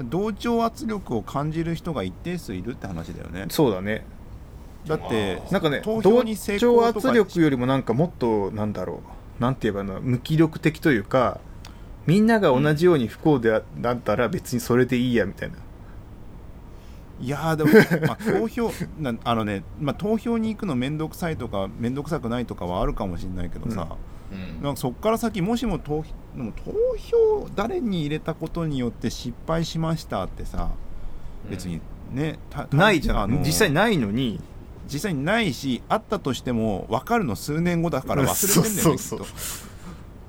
[0.05, 3.47] 同調圧力を感じる人が一定数いるって話だよね。
[3.49, 4.05] そうだね。
[4.85, 6.23] だってなんかね投同
[6.59, 9.01] 調圧力よりもなんかもっとなんだろ
[9.39, 9.41] う。
[9.41, 10.01] なんて言えばいいの？
[10.01, 11.39] 無気力的というか
[12.05, 15.57] みんなが同じように不幸であだったら別にそれでいいやみたいな、
[17.21, 17.69] いやーでも、
[18.07, 23.95] まあ、投票なあのね、まあ、投票に行くの面倒くさいとか面倒くさくないとかはあるかもしれないけどさ、
[24.31, 24.61] うん。
[24.61, 30.71] なんかそこから先もしも投票でも投票誰に入れたことによって失敗しましたってさ
[31.49, 31.79] 別に
[32.11, 33.43] ね、たたないじゃん。
[33.43, 34.39] 実際ないのに。
[34.87, 39.35] 実際にないしあったとしても分かるの数年後だから忘れてんだよねそうそうきっと。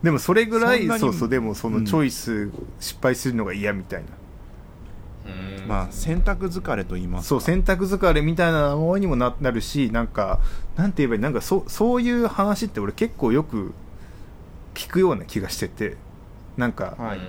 [0.03, 1.85] でもそれぐらいそうそうでもそのうん。
[1.85, 4.07] チョイス、失敗するのが嫌みたいな。
[4.09, 4.26] うん
[5.67, 7.29] まあ選択疲れと言いますか。
[7.29, 10.41] そう選択疲れみたいなものにもななるしなんか
[10.77, 13.75] なんて言えばいいなんかそそういう話って俺結構よく
[14.75, 15.97] 聞くような気がしてて。
[16.57, 17.21] なんか、はい。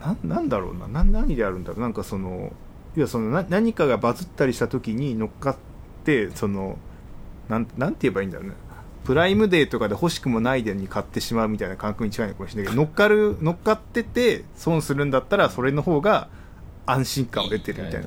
[0.00, 0.86] なんなんだろうな。
[0.86, 1.80] な何であるんだろう。
[1.80, 2.52] なんかその
[2.96, 5.56] いやそのな何かがバズったりした時に乗っかっ
[6.04, 6.78] てその
[7.48, 8.54] なんなんて言えばいいんだろうね。
[9.04, 16.28] プライムデーとかで欲しくもないでに買ってしまうみたいな感覚に近いのかもしれないけど乗っかる乗っかってて損するんだったらそれの方が
[16.86, 18.06] 安心感を得てるみたいな。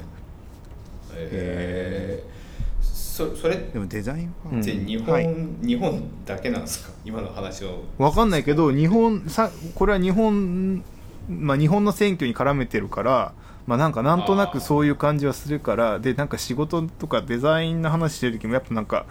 [1.16, 2.38] えー。
[2.84, 4.34] そそれっでもデザイン？
[4.44, 4.64] ファンうん。
[4.64, 5.36] て日本、はい。
[5.66, 6.94] 日本だけなんですか？
[7.04, 7.84] 今の話を。
[7.98, 10.84] わかんないけど日本さこれは日本
[11.28, 13.34] まあ日本の選挙に絡めてるから
[13.66, 19.08] まあなんかなんとなくそういう感じはするからでなんか仕事とかデザインの話してる時もやっぱなんか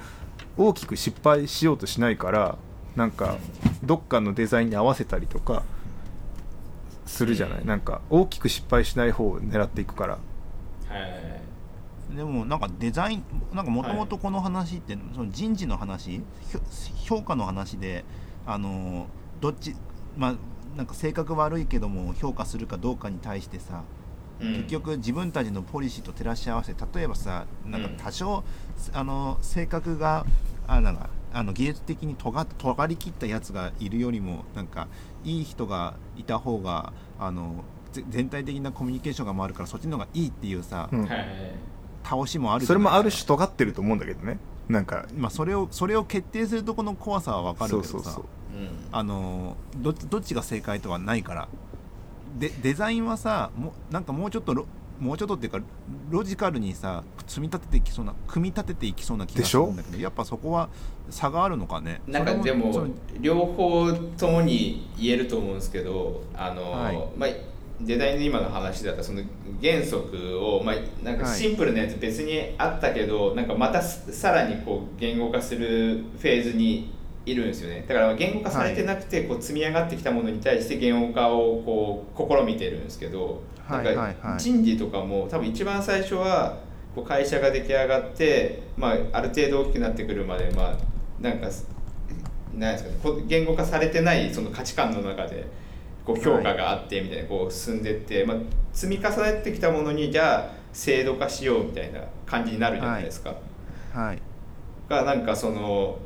[0.57, 2.57] 大きく失敗しようとしないから
[2.95, 3.37] なんか
[3.83, 5.65] どっかのデザインに合わせたりとか
[7.07, 7.67] するじゃない、うん。
[7.67, 10.13] なんか大きく失敗しない方を狙っていくから。
[10.15, 11.37] はい
[12.15, 16.23] でもなんかデザインなんかもともとこの話って、その人事の話
[17.05, 18.05] 評価の話で
[18.47, 19.09] あの
[19.41, 19.75] どっち
[20.17, 20.37] まあ
[20.77, 23.83] なんか性格悪いけども評価するかどうかに対してさ、
[24.41, 24.53] うん。
[24.59, 27.97] 結局自分たちのポリシーと照らし合わせて例えばさなんかうん。
[27.97, 28.45] 多少、
[28.93, 30.25] あの性格が
[30.69, 34.87] あなんかあの技術的に尖っ尖りきったやつがいるよりもなんか
[35.27, 41.05] いい人がいた方があのぜ全体的なコミュニケーションが回るからそっちの方がいいっていうさ、うん。
[41.05, 41.27] はい。
[42.05, 44.39] 倒しもあるじそれもある種尖ってると思うんだけどね。
[44.69, 48.25] なんかまあ、それをそれを決定するとこの怖さは分かるけどさそうそうそう。
[48.25, 51.49] うんあのどどっちが正解とはないから。
[52.39, 54.67] でデザインはさもうなんかもうちょっとロ
[54.99, 55.61] もうちょっとっていうか
[56.11, 60.69] ロジカルにさ積み立てていきそうな組み立てていきそうな気がするんだけどやっぱそこは
[61.11, 62.01] 差があるのかね？
[62.07, 66.97] なんかでそれそもの両方ともに言えると思うんですけどあの、はい。
[67.17, 67.31] まあ、
[67.81, 69.23] デザインの今の話だったらその
[69.63, 76.91] 原則を、まあ、なんかシンプルなやつ別にあったけど、なんかまたすさらにこう言語化するフェーズに
[77.27, 77.85] いるんですよね。
[77.87, 83.35] だから言語化されてなくてこう積み上がってきたものに対して言語化をこう試みてるんですけど、はい
[83.69, 84.15] なんはいはい。
[84.15, 86.59] か人事とかも多分一番最初は
[86.95, 90.77] こう会社が出来上がって、まあ、ある程度大きくなってくるまで、まあ、
[91.21, 91.49] なんか
[92.55, 95.47] なんですかねこ言語化されてないその価値観の中で
[96.05, 98.37] こう評価があってみたいなこう進んでって、まあ、
[98.73, 103.35] 積み重ねてきたものにじゃあ制度化しようみたいな感じになるじゃないですか。
[103.93, 104.19] はい。
[104.89, 105.99] がなんかその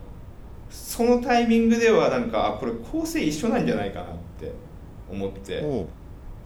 [0.71, 4.09] そのタイミングではなんかあこれ構成一緒なんじゃないかなっ
[4.39, 4.53] て
[5.11, 5.87] 思って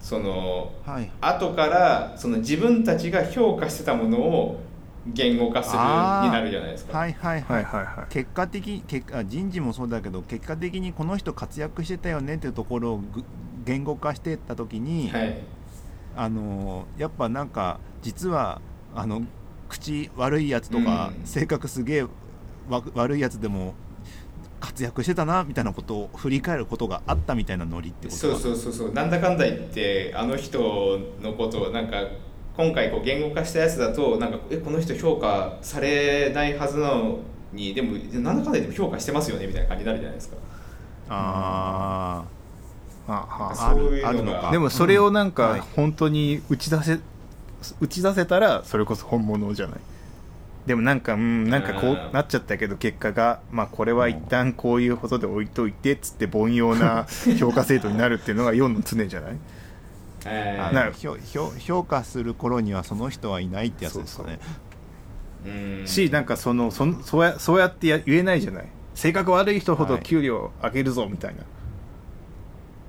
[0.05, 1.09] そのはい。
[1.19, 4.59] 後からその自分たちが評価してたものを
[5.07, 6.95] 言語化するになるじゃないですか。
[6.95, 8.13] はいはいははいいはいはい。
[8.13, 13.23] 結果的結果人事もそうだけど結果的にこの人活躍してたよねっていうところをぐ
[13.65, 15.43] 言語化していった時に、はい。
[16.15, 18.61] あのやっぱなんか実は
[18.93, 19.23] あの
[19.69, 21.25] 口悪いやつとか、うん。
[21.25, 22.05] 性格すげえ
[22.69, 23.73] わ悪いやつでも
[24.59, 28.93] 活躍してたなみたいなことを振り返ることがあったみたいなノリってことそうそうそうそう。
[28.93, 32.01] なんだかんだ言ってあの人のことをなんか
[32.57, 37.19] 今回こう言語化したやつだとなんかえこの人評価されないはずなの
[37.53, 40.35] にでもなんだかんだ言っても評価してますよねみたいな感じになるじゃないですか。
[41.09, 42.23] あ
[43.07, 44.09] あはあそういうのが。
[44.09, 44.51] あるのか。
[44.51, 45.59] でもそれをなんはい。
[45.59, 46.99] か本当に打ち出せ
[47.79, 49.79] 打ち出せたらそれこそ本物じゃない
[50.65, 57.05] でもなんかうんなんかこうなっちゃったけど結果がまあこれは一旦こういうことで置いといてっつって凡庸な
[57.39, 59.37] 評価制度になるっていうのが世の常じゃない？
[60.59, 64.39] あなる評評評価する頃にはその人はいないってやつですかね。
[65.45, 65.87] うん。
[65.87, 68.65] しなんかそのそんそうやそうやってや言えないじゃない？
[68.95, 71.43] 性格悪い人ほど給料上げるぞみたいな、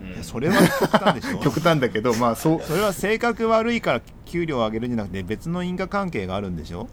[0.03, 0.15] うん。
[0.15, 1.39] いやそれは極端でしょ。
[1.45, 2.63] 極端だけどまあそう。
[2.63, 6.89] それは性格悪いから給料を上げるんじゃなくて別の因果関係があるんでしょ？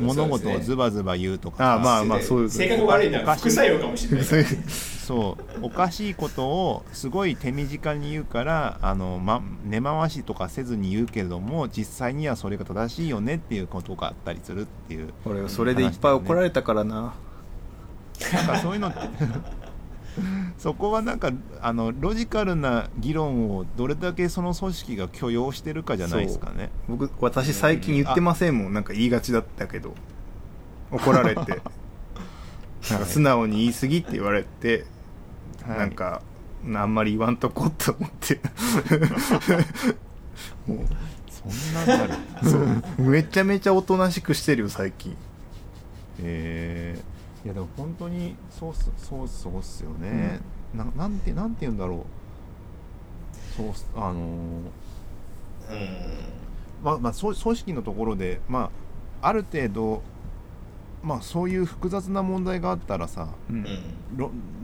[0.00, 1.80] 物事をズバズバ言うとか。
[1.82, 4.26] まあまあそういう性格悪いのは副作用かもしれない。
[5.06, 5.66] そう。
[5.66, 15.08] おかしいことをすごい手短に言うからあの、ま、根回しとかせずに言うけれども実際にはそれが正しいよねっていうことがあったりするっていう。
[15.24, 17.14] 俺それでいっぱい怒られたからな、
[18.32, 18.98] なんかそういうのって
[20.58, 26.70] そこはなんかあのロジカルな議論をどれだけその組織が許容してるかじゃないですかね。
[26.88, 28.74] 僕私最近言ってませんもん。
[28.74, 29.94] なんか言いがちだったけど。
[30.90, 31.40] 怒られて。
[32.90, 34.86] なんか素直に言い過ぎって言われて、
[35.66, 35.78] はい。
[35.78, 36.22] なんか
[36.74, 38.40] あんまり言わんとこうと思って。
[40.66, 40.78] もう。
[41.30, 42.14] そんなのある
[42.98, 45.16] めちゃめちゃおとなしくしてるよ最近。
[46.22, 47.15] えー、
[47.46, 50.40] いやでも本当にそうっすそうそうっすよね、
[50.74, 52.00] ななんてなんて言うんだろう。
[53.56, 55.88] そうっすあのーうん。
[56.82, 58.68] まあまあそう組織のところでま
[59.22, 60.02] あある程度
[61.04, 63.64] まあそういう複雑な問題があったらさうん。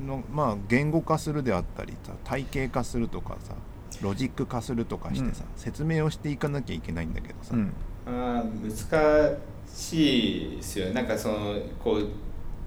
[0.05, 3.55] のまあ言語化するであったりさ体系化するとかさ
[4.01, 7.73] ロジック化するとかしてさ、説明をしていかなきゃいけないんだけどさ、うん。
[8.07, 9.39] あー難
[9.73, 10.95] しいですよね。
[10.95, 12.09] なんかそのこう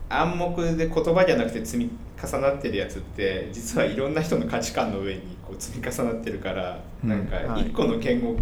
[0.10, 1.90] 暗黙で言葉じゃなくて積み
[2.22, 7.10] 重なってるやつって実はいろんな人の価値観の上にこう積み重なってるから、うん。
[7.10, 7.68] なんかはい。
[7.68, 8.36] 一個の言語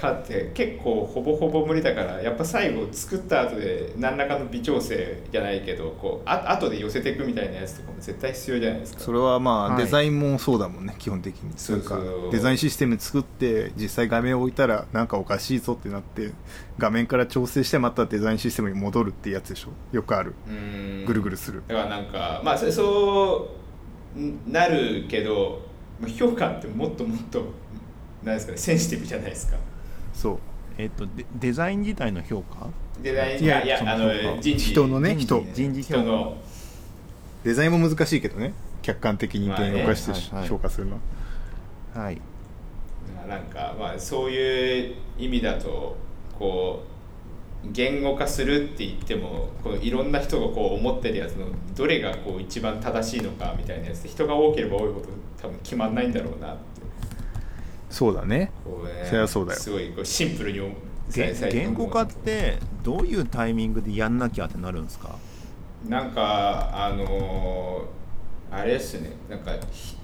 [0.00, 9.00] 化って結構ほぼほぼ無理だからやっぱ最後作った後で何らかの微調整じゃないけどこうあ後で寄せていくみたいなやつとかも絶対必要じゃないですか。
[9.00, 9.84] それはまあ、はい。
[9.84, 11.52] デザインもそうだもんね基本的に。
[11.56, 11.98] そうか
[12.30, 16.30] デザインシステム作って実際画面を置いたらなんかおかしいぞってなって
[16.78, 19.70] 画面から調整してまたデザインシステムに戻るってやつでしょ。
[19.92, 20.34] よくある。
[20.48, 21.04] うん。
[21.06, 21.62] ぐるぐるする。
[21.66, 23.48] だからなんかまあそそ
[24.16, 25.62] うなるけど
[26.00, 27.42] まあ評価ってもっともっと
[28.22, 29.56] なんですかねセンシティブじゃないですか
[30.18, 30.38] そう。
[30.78, 32.68] えっとデデザイン自体の評価？
[33.02, 34.58] デザインいやいやあの人事。
[34.58, 35.52] 人のね人人。
[35.54, 36.00] 人事評価。
[36.00, 36.36] 人の。
[37.44, 38.52] デザインも難しいけどね。
[38.82, 40.98] 客観的に言語化して評価するの。
[41.94, 42.20] ははい。
[43.28, 45.96] なんかまあそういう意味だと
[46.38, 46.82] こ
[47.72, 51.46] 言語化するって言ってもこのいろんな人がこう思ってるやつの
[51.76, 55.06] どれがこう一番正しいのかみたいなやつで人が多ければ多いほど
[55.40, 56.77] 多分決まんないんだろうなって
[57.90, 58.50] そうだね。
[58.64, 59.60] こうねそりゃそうだよ。
[59.60, 65.16] すごいこうシンプルに言言語化ってどういうタイミングでやんなきゃってなるんですか？
[65.88, 69.10] なんかあのーあれですね。
[69.28, 69.96] なんかひ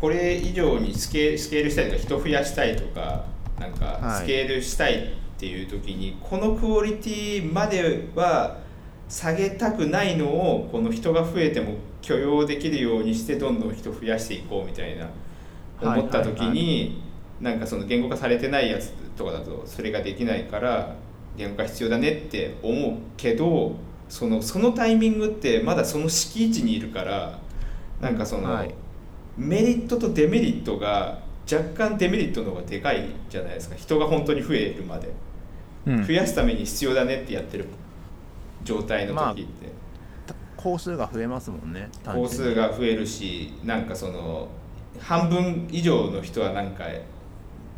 [0.00, 3.24] これ以上にスケスケールしたいとか人増やしたいとか
[3.58, 5.06] なんかはいスケールしたいっ
[5.38, 8.58] ていう時に、このクオリティまでは
[9.08, 15.08] 下げたくないのをこの人が増えても許容できるようにしてどんどん人増やしていこうみたいな
[15.80, 17.07] 思った時に、はい
[17.40, 20.94] なんかその言語化されてないやつとかだとそれができないから
[21.36, 23.76] 言語化必要だねって思うけど
[24.08, 27.38] そのそのタイミングってまだその敷地にいるから
[28.00, 28.74] なんかその、はい。
[29.36, 31.20] メリットとデメリットが
[31.50, 33.76] 若干デメリットの方がでかいじゃないですか。
[33.76, 35.12] 人が本当に増えるまで、
[35.86, 36.04] うん。
[36.04, 37.66] 増やすために必要だねってやってる
[38.64, 39.72] 状態の時って、
[40.56, 42.28] 工数が増えますもんね工に。
[42.28, 44.48] 数が増えるしなんかその
[44.98, 46.84] 半分以上の人はなんか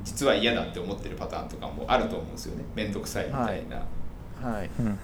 [0.04, 2.64] 実は嫌だって思ってるパターンとかもあると思うんですよね。
[2.74, 3.76] 面倒くさいみたいな、
[4.40, 4.70] はい。
[4.78, 4.98] うんうん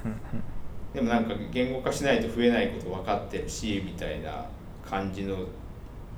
[0.96, 4.46] でもなんか言語化しないと増えないこと分かってるしみたいな
[4.88, 5.36] 感じの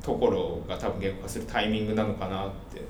[0.00, 2.82] ところが多分言語化するタイミングなのかなって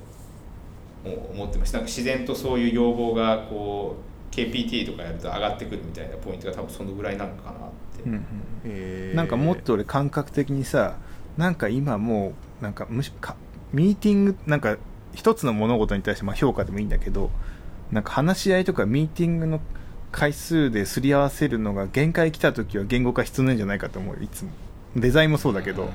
[1.09, 3.97] も思ってましたなんか自然とそういう要望がこ
[4.31, 7.55] う KPT とかやると上がってくるみたいなポイントが多分そのぐらいなのかなっ
[7.97, 8.23] て、うんうん。
[8.67, 9.17] へー。
[9.17, 10.97] なんかもっと俺感覚的にさ
[11.39, 13.37] なんか今もうなんかむしか
[13.73, 14.77] ミーティングなんか
[15.15, 17.31] 一つの物事に対してまあ評価でもいいんだけど
[17.91, 19.61] なんか話し合いとかミーティングの
[20.13, 24.17] 回数ですり合わせるのが限界来た時は言語化必要なんじゃないかと思う。
[24.17, 24.51] よいつも。
[24.97, 25.91] デザインもそうだけど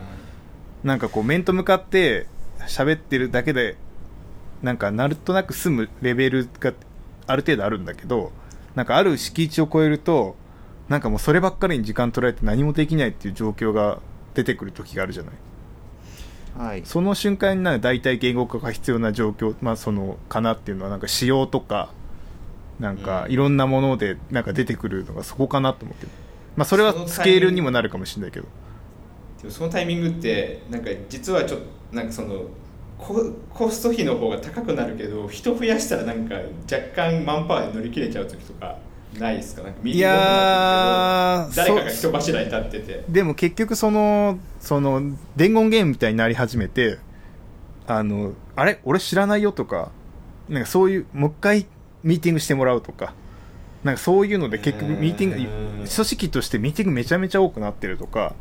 [0.83, 2.27] なんかこう面と向かって
[2.67, 3.75] 喋ってるだけで
[4.61, 6.73] なんかなんとなく済むレベルが
[7.25, 8.31] ある程度あるんだけど
[8.75, 10.35] なんかある敷地を超えると
[10.89, 13.99] なんかもうそればっかりに時間取られて何もできないっていう状況が
[14.33, 15.33] 出てくる時があるじゃない
[16.57, 16.81] はい。
[16.85, 21.91] その瞬間にな大体言語化が必要な状況、まあ、そのかなっていうのはなんか仕様とか
[22.79, 23.31] なんかうん。
[23.31, 26.11] いろんなものでなんか出てくるのがそこかなと思ってる、
[26.55, 28.47] まあ、それはスケールにもなるかもしれないけど。
[29.41, 31.59] でもそのタイミングってなんか実はちょっ
[31.91, 32.45] となんかその
[32.97, 33.15] コ
[33.49, 36.35] コスト費の方が高くなるけど人増やしたらなんか
[36.71, 38.77] 若干マンパワーで乗り切れちゃう時とか
[39.19, 39.63] ないですか？
[39.63, 43.03] なんかミーティング多くなってるけど誰かが人柱に立ってて。
[43.09, 45.01] でも結局そのその
[45.35, 46.97] 伝言ゲームみたいになり始めて
[47.87, 48.79] あのあれ？
[48.83, 49.91] 俺知らないよとか
[50.49, 51.65] なんかそういうもう一回
[52.03, 53.13] ミーティングしてもらうとか
[53.83, 58.33] なんかそういうので結局ミーティングうん組織としてミーティングめちゃめちゃ多くなってるとか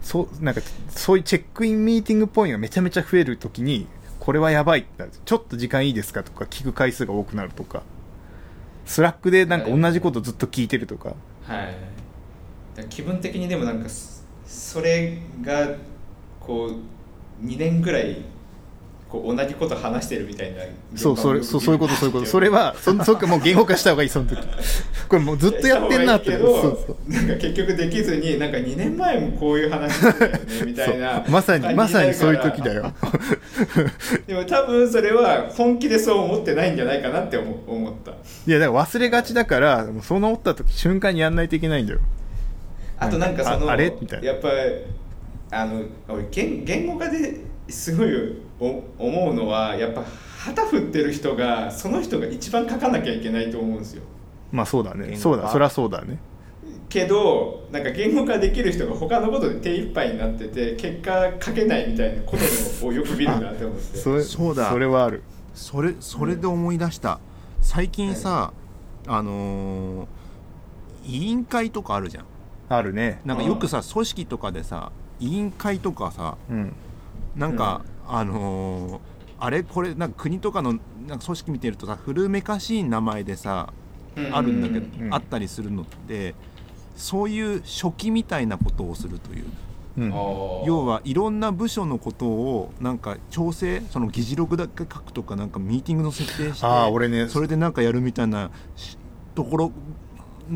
[0.00, 3.86] そうなんかそういうチェックインミーティングポイントがめちゃめちゃ増えるときに
[4.18, 4.86] これはやばい
[5.24, 7.82] ちょっと時間いいですかとか聞く回数が多くなるとか
[8.84, 11.14] Slackでなんか同じことずっと聞いてるとか。
[11.44, 11.76] はい。
[12.88, 15.76] 気分的にでもなんかそそれが
[16.40, 18.22] こう2年ぐらい
[19.12, 20.62] こう同じこと話してるみたいな
[20.96, 22.26] そうそれそうそういうことそういうこと。
[22.26, 24.40] それはそそっかもう言語化した方がいいその時。
[25.06, 26.30] これもうずっとやってんなって。
[26.30, 32.84] なんか結局できずになんか2年前もこういう話してたよねみたいなまさにまさにそういう時だよ。
[32.84, 32.92] よ
[34.26, 38.12] でも多分それは本気でそう思ってないんじゃないかなって思思った。
[38.12, 41.98] いやだから忘れがちだからそう思った時瞬間にやんないといけないんだよ。
[42.98, 43.92] あとなんかそのああれ？
[44.00, 44.26] みたいな。
[44.26, 44.54] やっぱり
[45.50, 50.04] あの俺言言語化ですごいお思うのはやっぱ
[50.38, 54.02] 旗振ってる人がその人が一番書かなきゃいけないと思うんですよ。
[54.50, 55.16] まあそうだね。
[55.16, 55.48] そうだ。
[55.48, 56.18] そりゃそうだね。
[56.88, 62.36] けどなんか言語化できる人が他のことで手一杯になってて結果書けないみたいなこ
[62.80, 63.96] とをよく見るなって思って。
[63.96, 64.70] それそうだ。
[64.70, 65.22] それはある。
[65.54, 67.20] それそれで思い出した、
[67.60, 68.52] 最近さ、
[69.06, 70.06] あのー
[71.04, 72.24] 委員会とかあるじゃん。
[72.68, 73.20] あるね。
[73.24, 76.72] なんかよくさ組織とかでさ委員会とかさうん
[77.36, 79.12] なんか、あのー
[79.44, 80.78] あれこれなんか国とかの
[81.08, 83.72] なんか組織見てるとさ古めかしい名前でさ
[84.16, 84.36] うん。
[84.36, 85.12] あるんだけど、うん。
[85.12, 86.36] あったりするのって
[86.96, 89.46] そういう初期みたいなことをするという。
[89.98, 90.10] うん。
[90.10, 98.96] 要要はいろんな部署のことをなんか調整その議事録だけ書くとかなんかミーティングの設定してああ俺ねそれでなんかやるみたいなし
[99.34, 99.72] ところの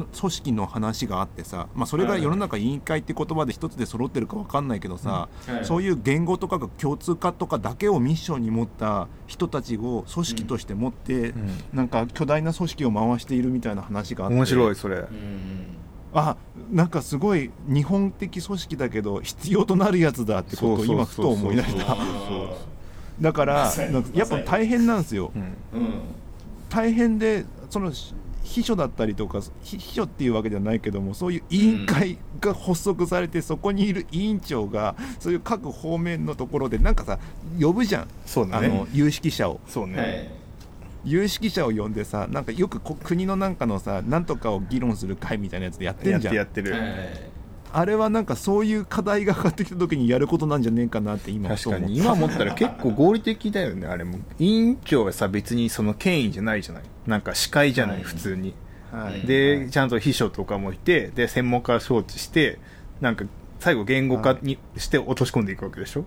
[0.05, 5.65] 組織の話があってさ、まあ、それが世の中委員会って言葉で一つで揃ってるか分かんないけどさ、はい。
[5.65, 11.51] そういう言語とかが共通化とかだけをミッションに持った人たちを組織として持って、うん。
[11.73, 14.37] なんか巨大な組織を回しているみたいな話があって。
[14.37, 14.97] 面白いそれ。
[14.97, 15.77] うん
[16.15, 16.37] あ
[16.73, 21.97] なんかすごい日本的組織だけど必要となるやつだってことを今ふと思い出した。
[23.21, 23.73] だから
[24.15, 25.31] やっぱ大変なんですよ。
[25.35, 25.43] うん。
[25.43, 26.01] うん。
[26.71, 27.93] 大変でその
[28.47, 37.19] 秘書だったりとか秘秘書っていうわけではないけどもそういう委員会が発足されて、そこにいる委員長がそういう各方面のところでなんかさ
[37.61, 38.69] 呼ぶじゃん、そうだね。
[38.69, 39.61] あの有識者を。
[39.67, 40.31] そうね、はい。
[41.05, 46.33] 有識者を呼んでさなんかよくこ国のなんかのさなんとかを議論する会みたいなやつでやってやっんじゃん。
[46.33, 46.83] てやってる、はい
[47.73, 51.97] あれはなんかそういう課題が上がってきた時にやることなんじゃねえかなって今確かに。
[51.99, 54.19] 今思ったら結構合理的だよねあれも。
[54.39, 56.83] 委員長はさ別にその権威じゃないじゃない。
[57.07, 58.05] なんか司会じゃない、はい。
[58.05, 58.55] 普通に。
[58.93, 59.27] はい。
[59.27, 62.59] でちゃんと秘書とかもいてで専門家を招致して
[63.01, 63.25] なんか
[63.59, 66.05] 最後言語化にして落とし込んでいくわけでしょ、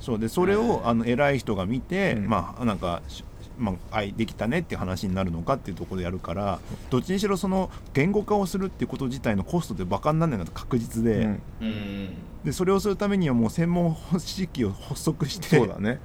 [0.00, 0.18] そう。
[0.18, 2.28] でそれをあの偉い人が見て、うん。
[2.28, 3.24] まあなんか、し
[3.60, 6.58] まあ、愛できたねっていう話になるのかっていうところでやるから
[6.88, 11.42] どっちにしろその言語化をするっていうこと自体のコストってバカにならないのが確実で,、うん。
[11.60, 12.14] うん。
[12.44, 16.00] でそれをするためにはもう専門組織を発足してっそうだね。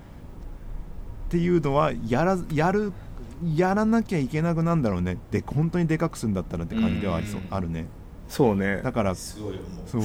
[1.30, 2.94] ていうのはやらやる
[3.56, 5.18] やらなきゃいけなくなんだろうね。
[5.32, 7.48] で本当にでかくするんだったらって感じではありそう、うん。
[7.50, 7.88] あるね。
[8.28, 8.82] そうね。
[8.84, 9.60] だからすごいう。
[9.88, 10.02] そう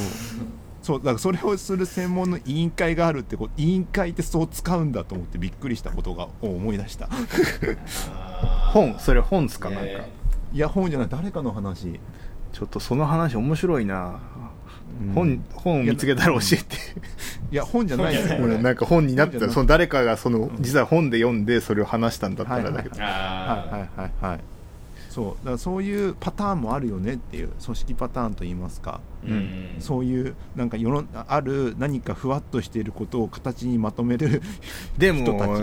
[0.90, 7.08] そうだからそれをする専門の委員会があるってこう委員会ってそう使うんだと思ってびっくりしたことがを思い出した。
[8.72, 9.76] 本それ本っすか、ね。
[9.76, 10.06] なんか。
[10.52, 12.00] いや本じゃない誰かの話、
[12.52, 14.18] ちょっとその話面白いな、
[15.00, 15.12] うん。
[15.12, 16.64] 本本を見つけたら教えて。
[17.52, 18.14] いや本じゃない。
[18.14, 23.08] ですよこれ俺なんか本になったその誰かがその実は本で読んでそれを話したんだったらだけど、は
[23.68, 24.40] いはいはいはい
[25.10, 29.74] そうだからそういうパターンもあるよねっていう組織パターンといいますか、うん。
[29.80, 34.40] そういうなんか世のある何かふわっとしていることを形にまとめる
[34.96, 35.58] で人たも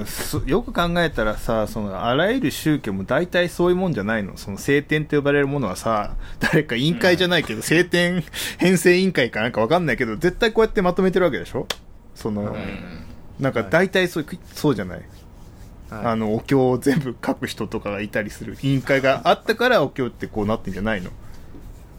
[0.45, 4.35] よく考えたらさそのあらゆる宗教も大体そういうもんじゃないの。
[4.35, 8.25] その聖典と呼ばれるものはさ誰か委員会じゃないけど、聖典
[8.57, 11.67] 編成委員会かなんかわかんないけど絶対こうやってまとめてるわけでしょ？
[12.15, 13.03] その、うん。
[13.39, 15.01] なんか大体そうそうじゃない、
[15.89, 16.05] はい。
[16.07, 21.11] あのお経を全部書く人とかがいたりする委員会があったからお経ってこうなってんじゃないの？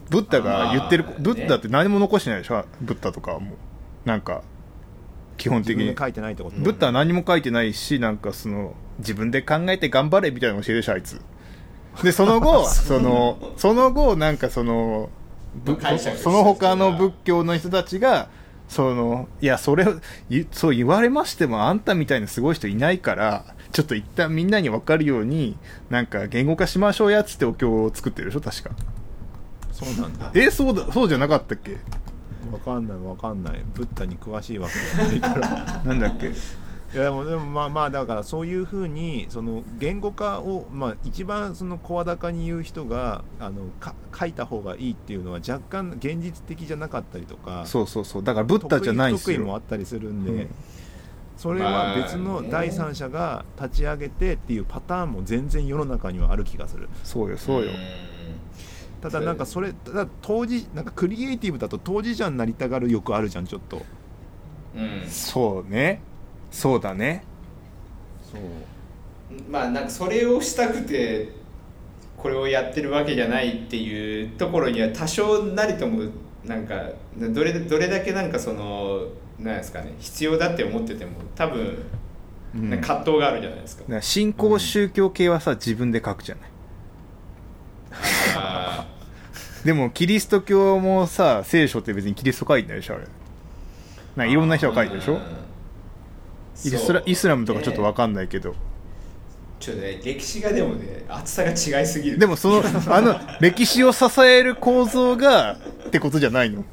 [0.09, 2.65] ブッダが言ってるあーブッダって何も残してないでしょ？
[2.81, 3.55] ブッダとかはもう。
[4.05, 4.41] なんか
[5.37, 5.83] 基本的に。
[5.83, 11.21] 自分で書いてないってことブッダは何も書いてないしなんかその自分で考えて頑張れみたいなの教えるでしょあいつ。
[12.03, 15.09] でその後 そのその後なんかその
[16.17, 18.29] その他の仏教の人たちが
[18.67, 19.85] そのいやそれ
[20.51, 25.57] そう言われましてもあんたみたいなすごい人いないからちょっと一旦みんなに分かるように
[25.89, 28.71] なんか言語化しましょうやっつってお経を作ってるでしょ確か。
[29.71, 30.31] そうなんだ。
[30.33, 31.77] えそうだそうじゃなかったっけ？
[32.51, 33.63] わかんないわかんない。
[33.75, 34.73] ブッダに詳しいわけ
[35.11, 35.81] じゃないから。
[35.85, 36.27] なんだっけ？
[36.29, 36.31] い
[36.97, 48.23] やでもでもまあまあだからそういうふうにその言語化をまあ一番その声高に言う人があのか書いた方がいいっていうのは若干現実的じゃなかったりとかそうそうそう。
[48.23, 50.49] だからブッダじゃないんです得意不得意もあよったりするんで、うん
[51.39, 56.89] それは別の第三者が立ち上げてっていうパターンも全然世の中にはある気がする。
[57.05, 57.71] そうよそうよ、
[58.99, 63.83] ただなんかそれただ当時なんかクリエイティブだと当事者になりたがる欲あるじゃんちょっと。
[64.75, 65.07] うん。
[65.07, 66.01] そうね。
[66.51, 67.23] そうだね。
[68.29, 68.41] そう。
[69.49, 71.29] まあなんかそれをしたくて
[72.17, 76.03] これをやってるわけじゃないっていうところには多少なりとも
[76.43, 79.07] なんかどれどれだけなんかその
[79.39, 81.85] なんですかね必要だって思ってても多分
[82.55, 82.69] うん。
[82.81, 83.83] 葛藤があるじゃないですか。
[83.83, 83.87] だ。
[83.89, 86.49] から新興宗教系はさ自分で書くじゃない。
[88.35, 88.87] あ
[89.63, 93.07] でもキリスト教もさ聖書って別にキリスト書いてないでしょあれ。
[94.15, 95.13] ないろんな人が書いてるでしょ。
[95.13, 95.21] うん
[96.61, 98.53] イスライスラムとかちょっと分かかんないけど、
[99.61, 102.19] ちょっとね歴史がでもね厚さが違いすぎる。
[102.19, 102.63] でもその
[102.93, 106.65] あの歴史を支える構造がってことじゃないの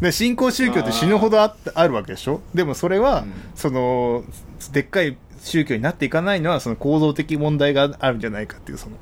[0.00, 2.40] で新興宗教って死ぬほどああるわけでしょ？
[2.54, 3.32] でもそれは、うん。
[3.54, 4.24] その
[4.72, 8.96] でっかい宗教になっていかないのはその構造的問題があるんじゃないかっていうその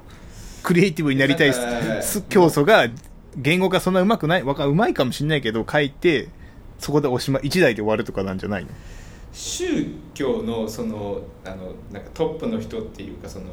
[0.62, 1.52] クリエイティブになりたい
[2.28, 2.86] 教祖が
[3.36, 6.28] 言語がそんなうまくないわかうまいかもしれないけど書いて
[6.78, 8.70] そこでおしまい一台で終わるとかなんじゃないの？
[9.32, 9.64] 宗
[10.14, 13.46] 教のそのあのなんかトップの人っていうかその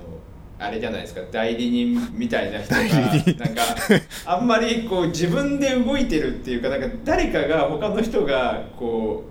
[0.64, 3.62] あれじゃないですか代理人みたいな人がなんか
[4.26, 9.24] あんまりこう自分で動いてるっていうかなんか誰かが他の人がこ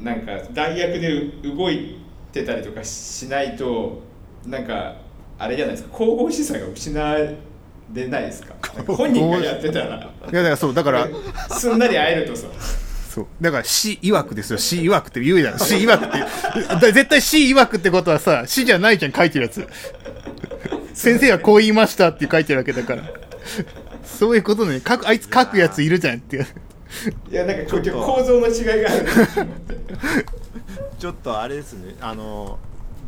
[0.00, 1.96] うなんか代役で動い
[2.32, 4.02] てたりとかしないと
[4.46, 4.96] なんか
[5.38, 8.54] あれじゃないですか神々しさが失われないですか？
[8.86, 9.86] 本人がやってたら。
[9.86, 11.08] いやだからそうだから
[11.56, 12.48] すんなり会えるとさ。
[13.08, 13.26] そう。
[13.40, 14.58] だから死曰くですよ。
[14.58, 15.58] 死曰くって言うじゃん。
[15.58, 19.66] 死曰くってだ絶対死曰くってことはさ死じゃないじゃん書いてるやつ
[20.96, 23.04] 先生はこう言いましたって書いてるわけだから。
[24.02, 24.80] そういうことね。
[24.80, 26.46] 書くあいつ書くやついるじゃんっていう。
[27.30, 29.06] いやなんかこう構造の違いがある。
[30.98, 31.94] ちょっとあれですね。
[32.00, 32.58] あの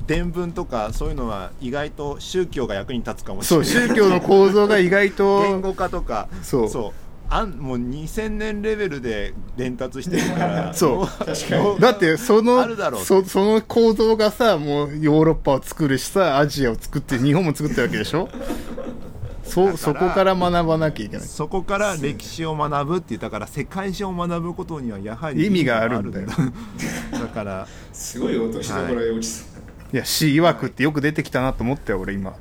[0.07, 3.89] 伝聞とかそういうのは意外と宗教が役に立つかもしそうれない。
[3.89, 6.29] 宗教の構造が意外 言と語化とか。
[6.43, 6.93] そう
[7.31, 10.73] あんもう2000年レベルで伝達してるから。
[10.75, 11.07] そ
[11.77, 11.81] う。
[11.81, 13.05] だってそのあるだろう。
[13.05, 18.29] そその構造がさもうヨーロッパを作るしさアジアを作って日本も作ってるわけでしょ？
[19.45, 21.27] そそこから学ばなきゃいけない。
[21.27, 26.27] そこから歴史を学ぶって言ったから世界史を学ぶことにはやはり意味があるんだよ。
[27.13, 29.43] だからすごい落としどころで落ち
[29.95, 29.97] い。
[29.97, 32.35] や死曰くってよく出てきたなと思ったよ俺今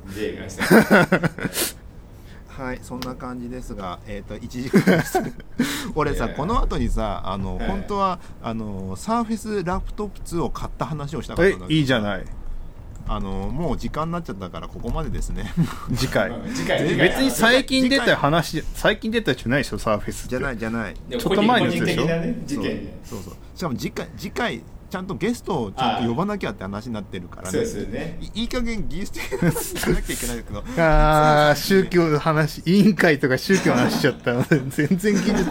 [2.58, 5.18] はいそんな感じですがえっ、と1時間です。
[5.94, 12.24] 俺さこの後にさあの、はい本当はあのサーフェスラップトップ2を買った話をしたかったえんだけどいいじゃない。
[13.10, 15.50] あのもう時間になっちゃったからここまでですね。
[15.96, 16.30] 次回。
[16.54, 16.80] 次回。
[16.80, 17.08] 次回。
[17.08, 20.28] 別に最近出た話最近出たやつじゃないでしょサーフェスって。
[20.30, 20.94] じゃないじゃない。
[20.94, 22.04] ちょっと前のやつ個でしょ。
[22.04, 22.98] ね事件で。
[23.04, 23.34] そうそう。
[23.54, 28.18] しかも次回次回ちゃんとゲストをちゃんと呼ばなきゃって話になってるからそうねですよね。
[28.34, 30.64] いいい加減技術的な話しなきゃいけないけど。
[30.82, 35.42] ああ宗教の話委員会とか宗教の話しちゃった 全然技術の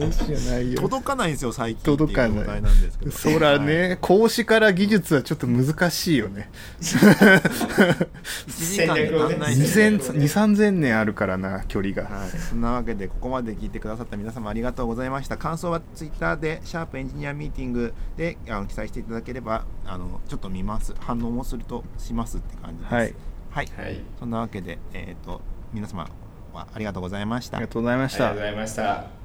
[0.00, 0.80] 話じゃないよ。
[0.80, 2.62] 届かないんですよ最近届かない。
[3.10, 6.48] そらね、講師から技術はちょっと難しいよね。
[6.80, 15.36] 1時間で足んないんで戦略をね2 3 0 0年あるからな距離が、はい、そんなわけでここまで聞いてくださった皆様ありがとうございました。
[15.36, 20.94] 感想はツイッターで「シャープエンジニアミーティングで」あの記載していただければあのちょっと見ます。
[20.98, 22.94] 反応もするとしますって感じです。
[22.94, 23.14] はい、
[23.50, 23.66] はい。
[23.76, 24.00] はい。
[24.18, 25.40] そんなわけで、えー、と
[25.72, 26.08] 皆様
[26.52, 27.58] はありがとうございました。
[27.58, 28.30] ありがとうございました。
[28.30, 29.21] ありがとうございました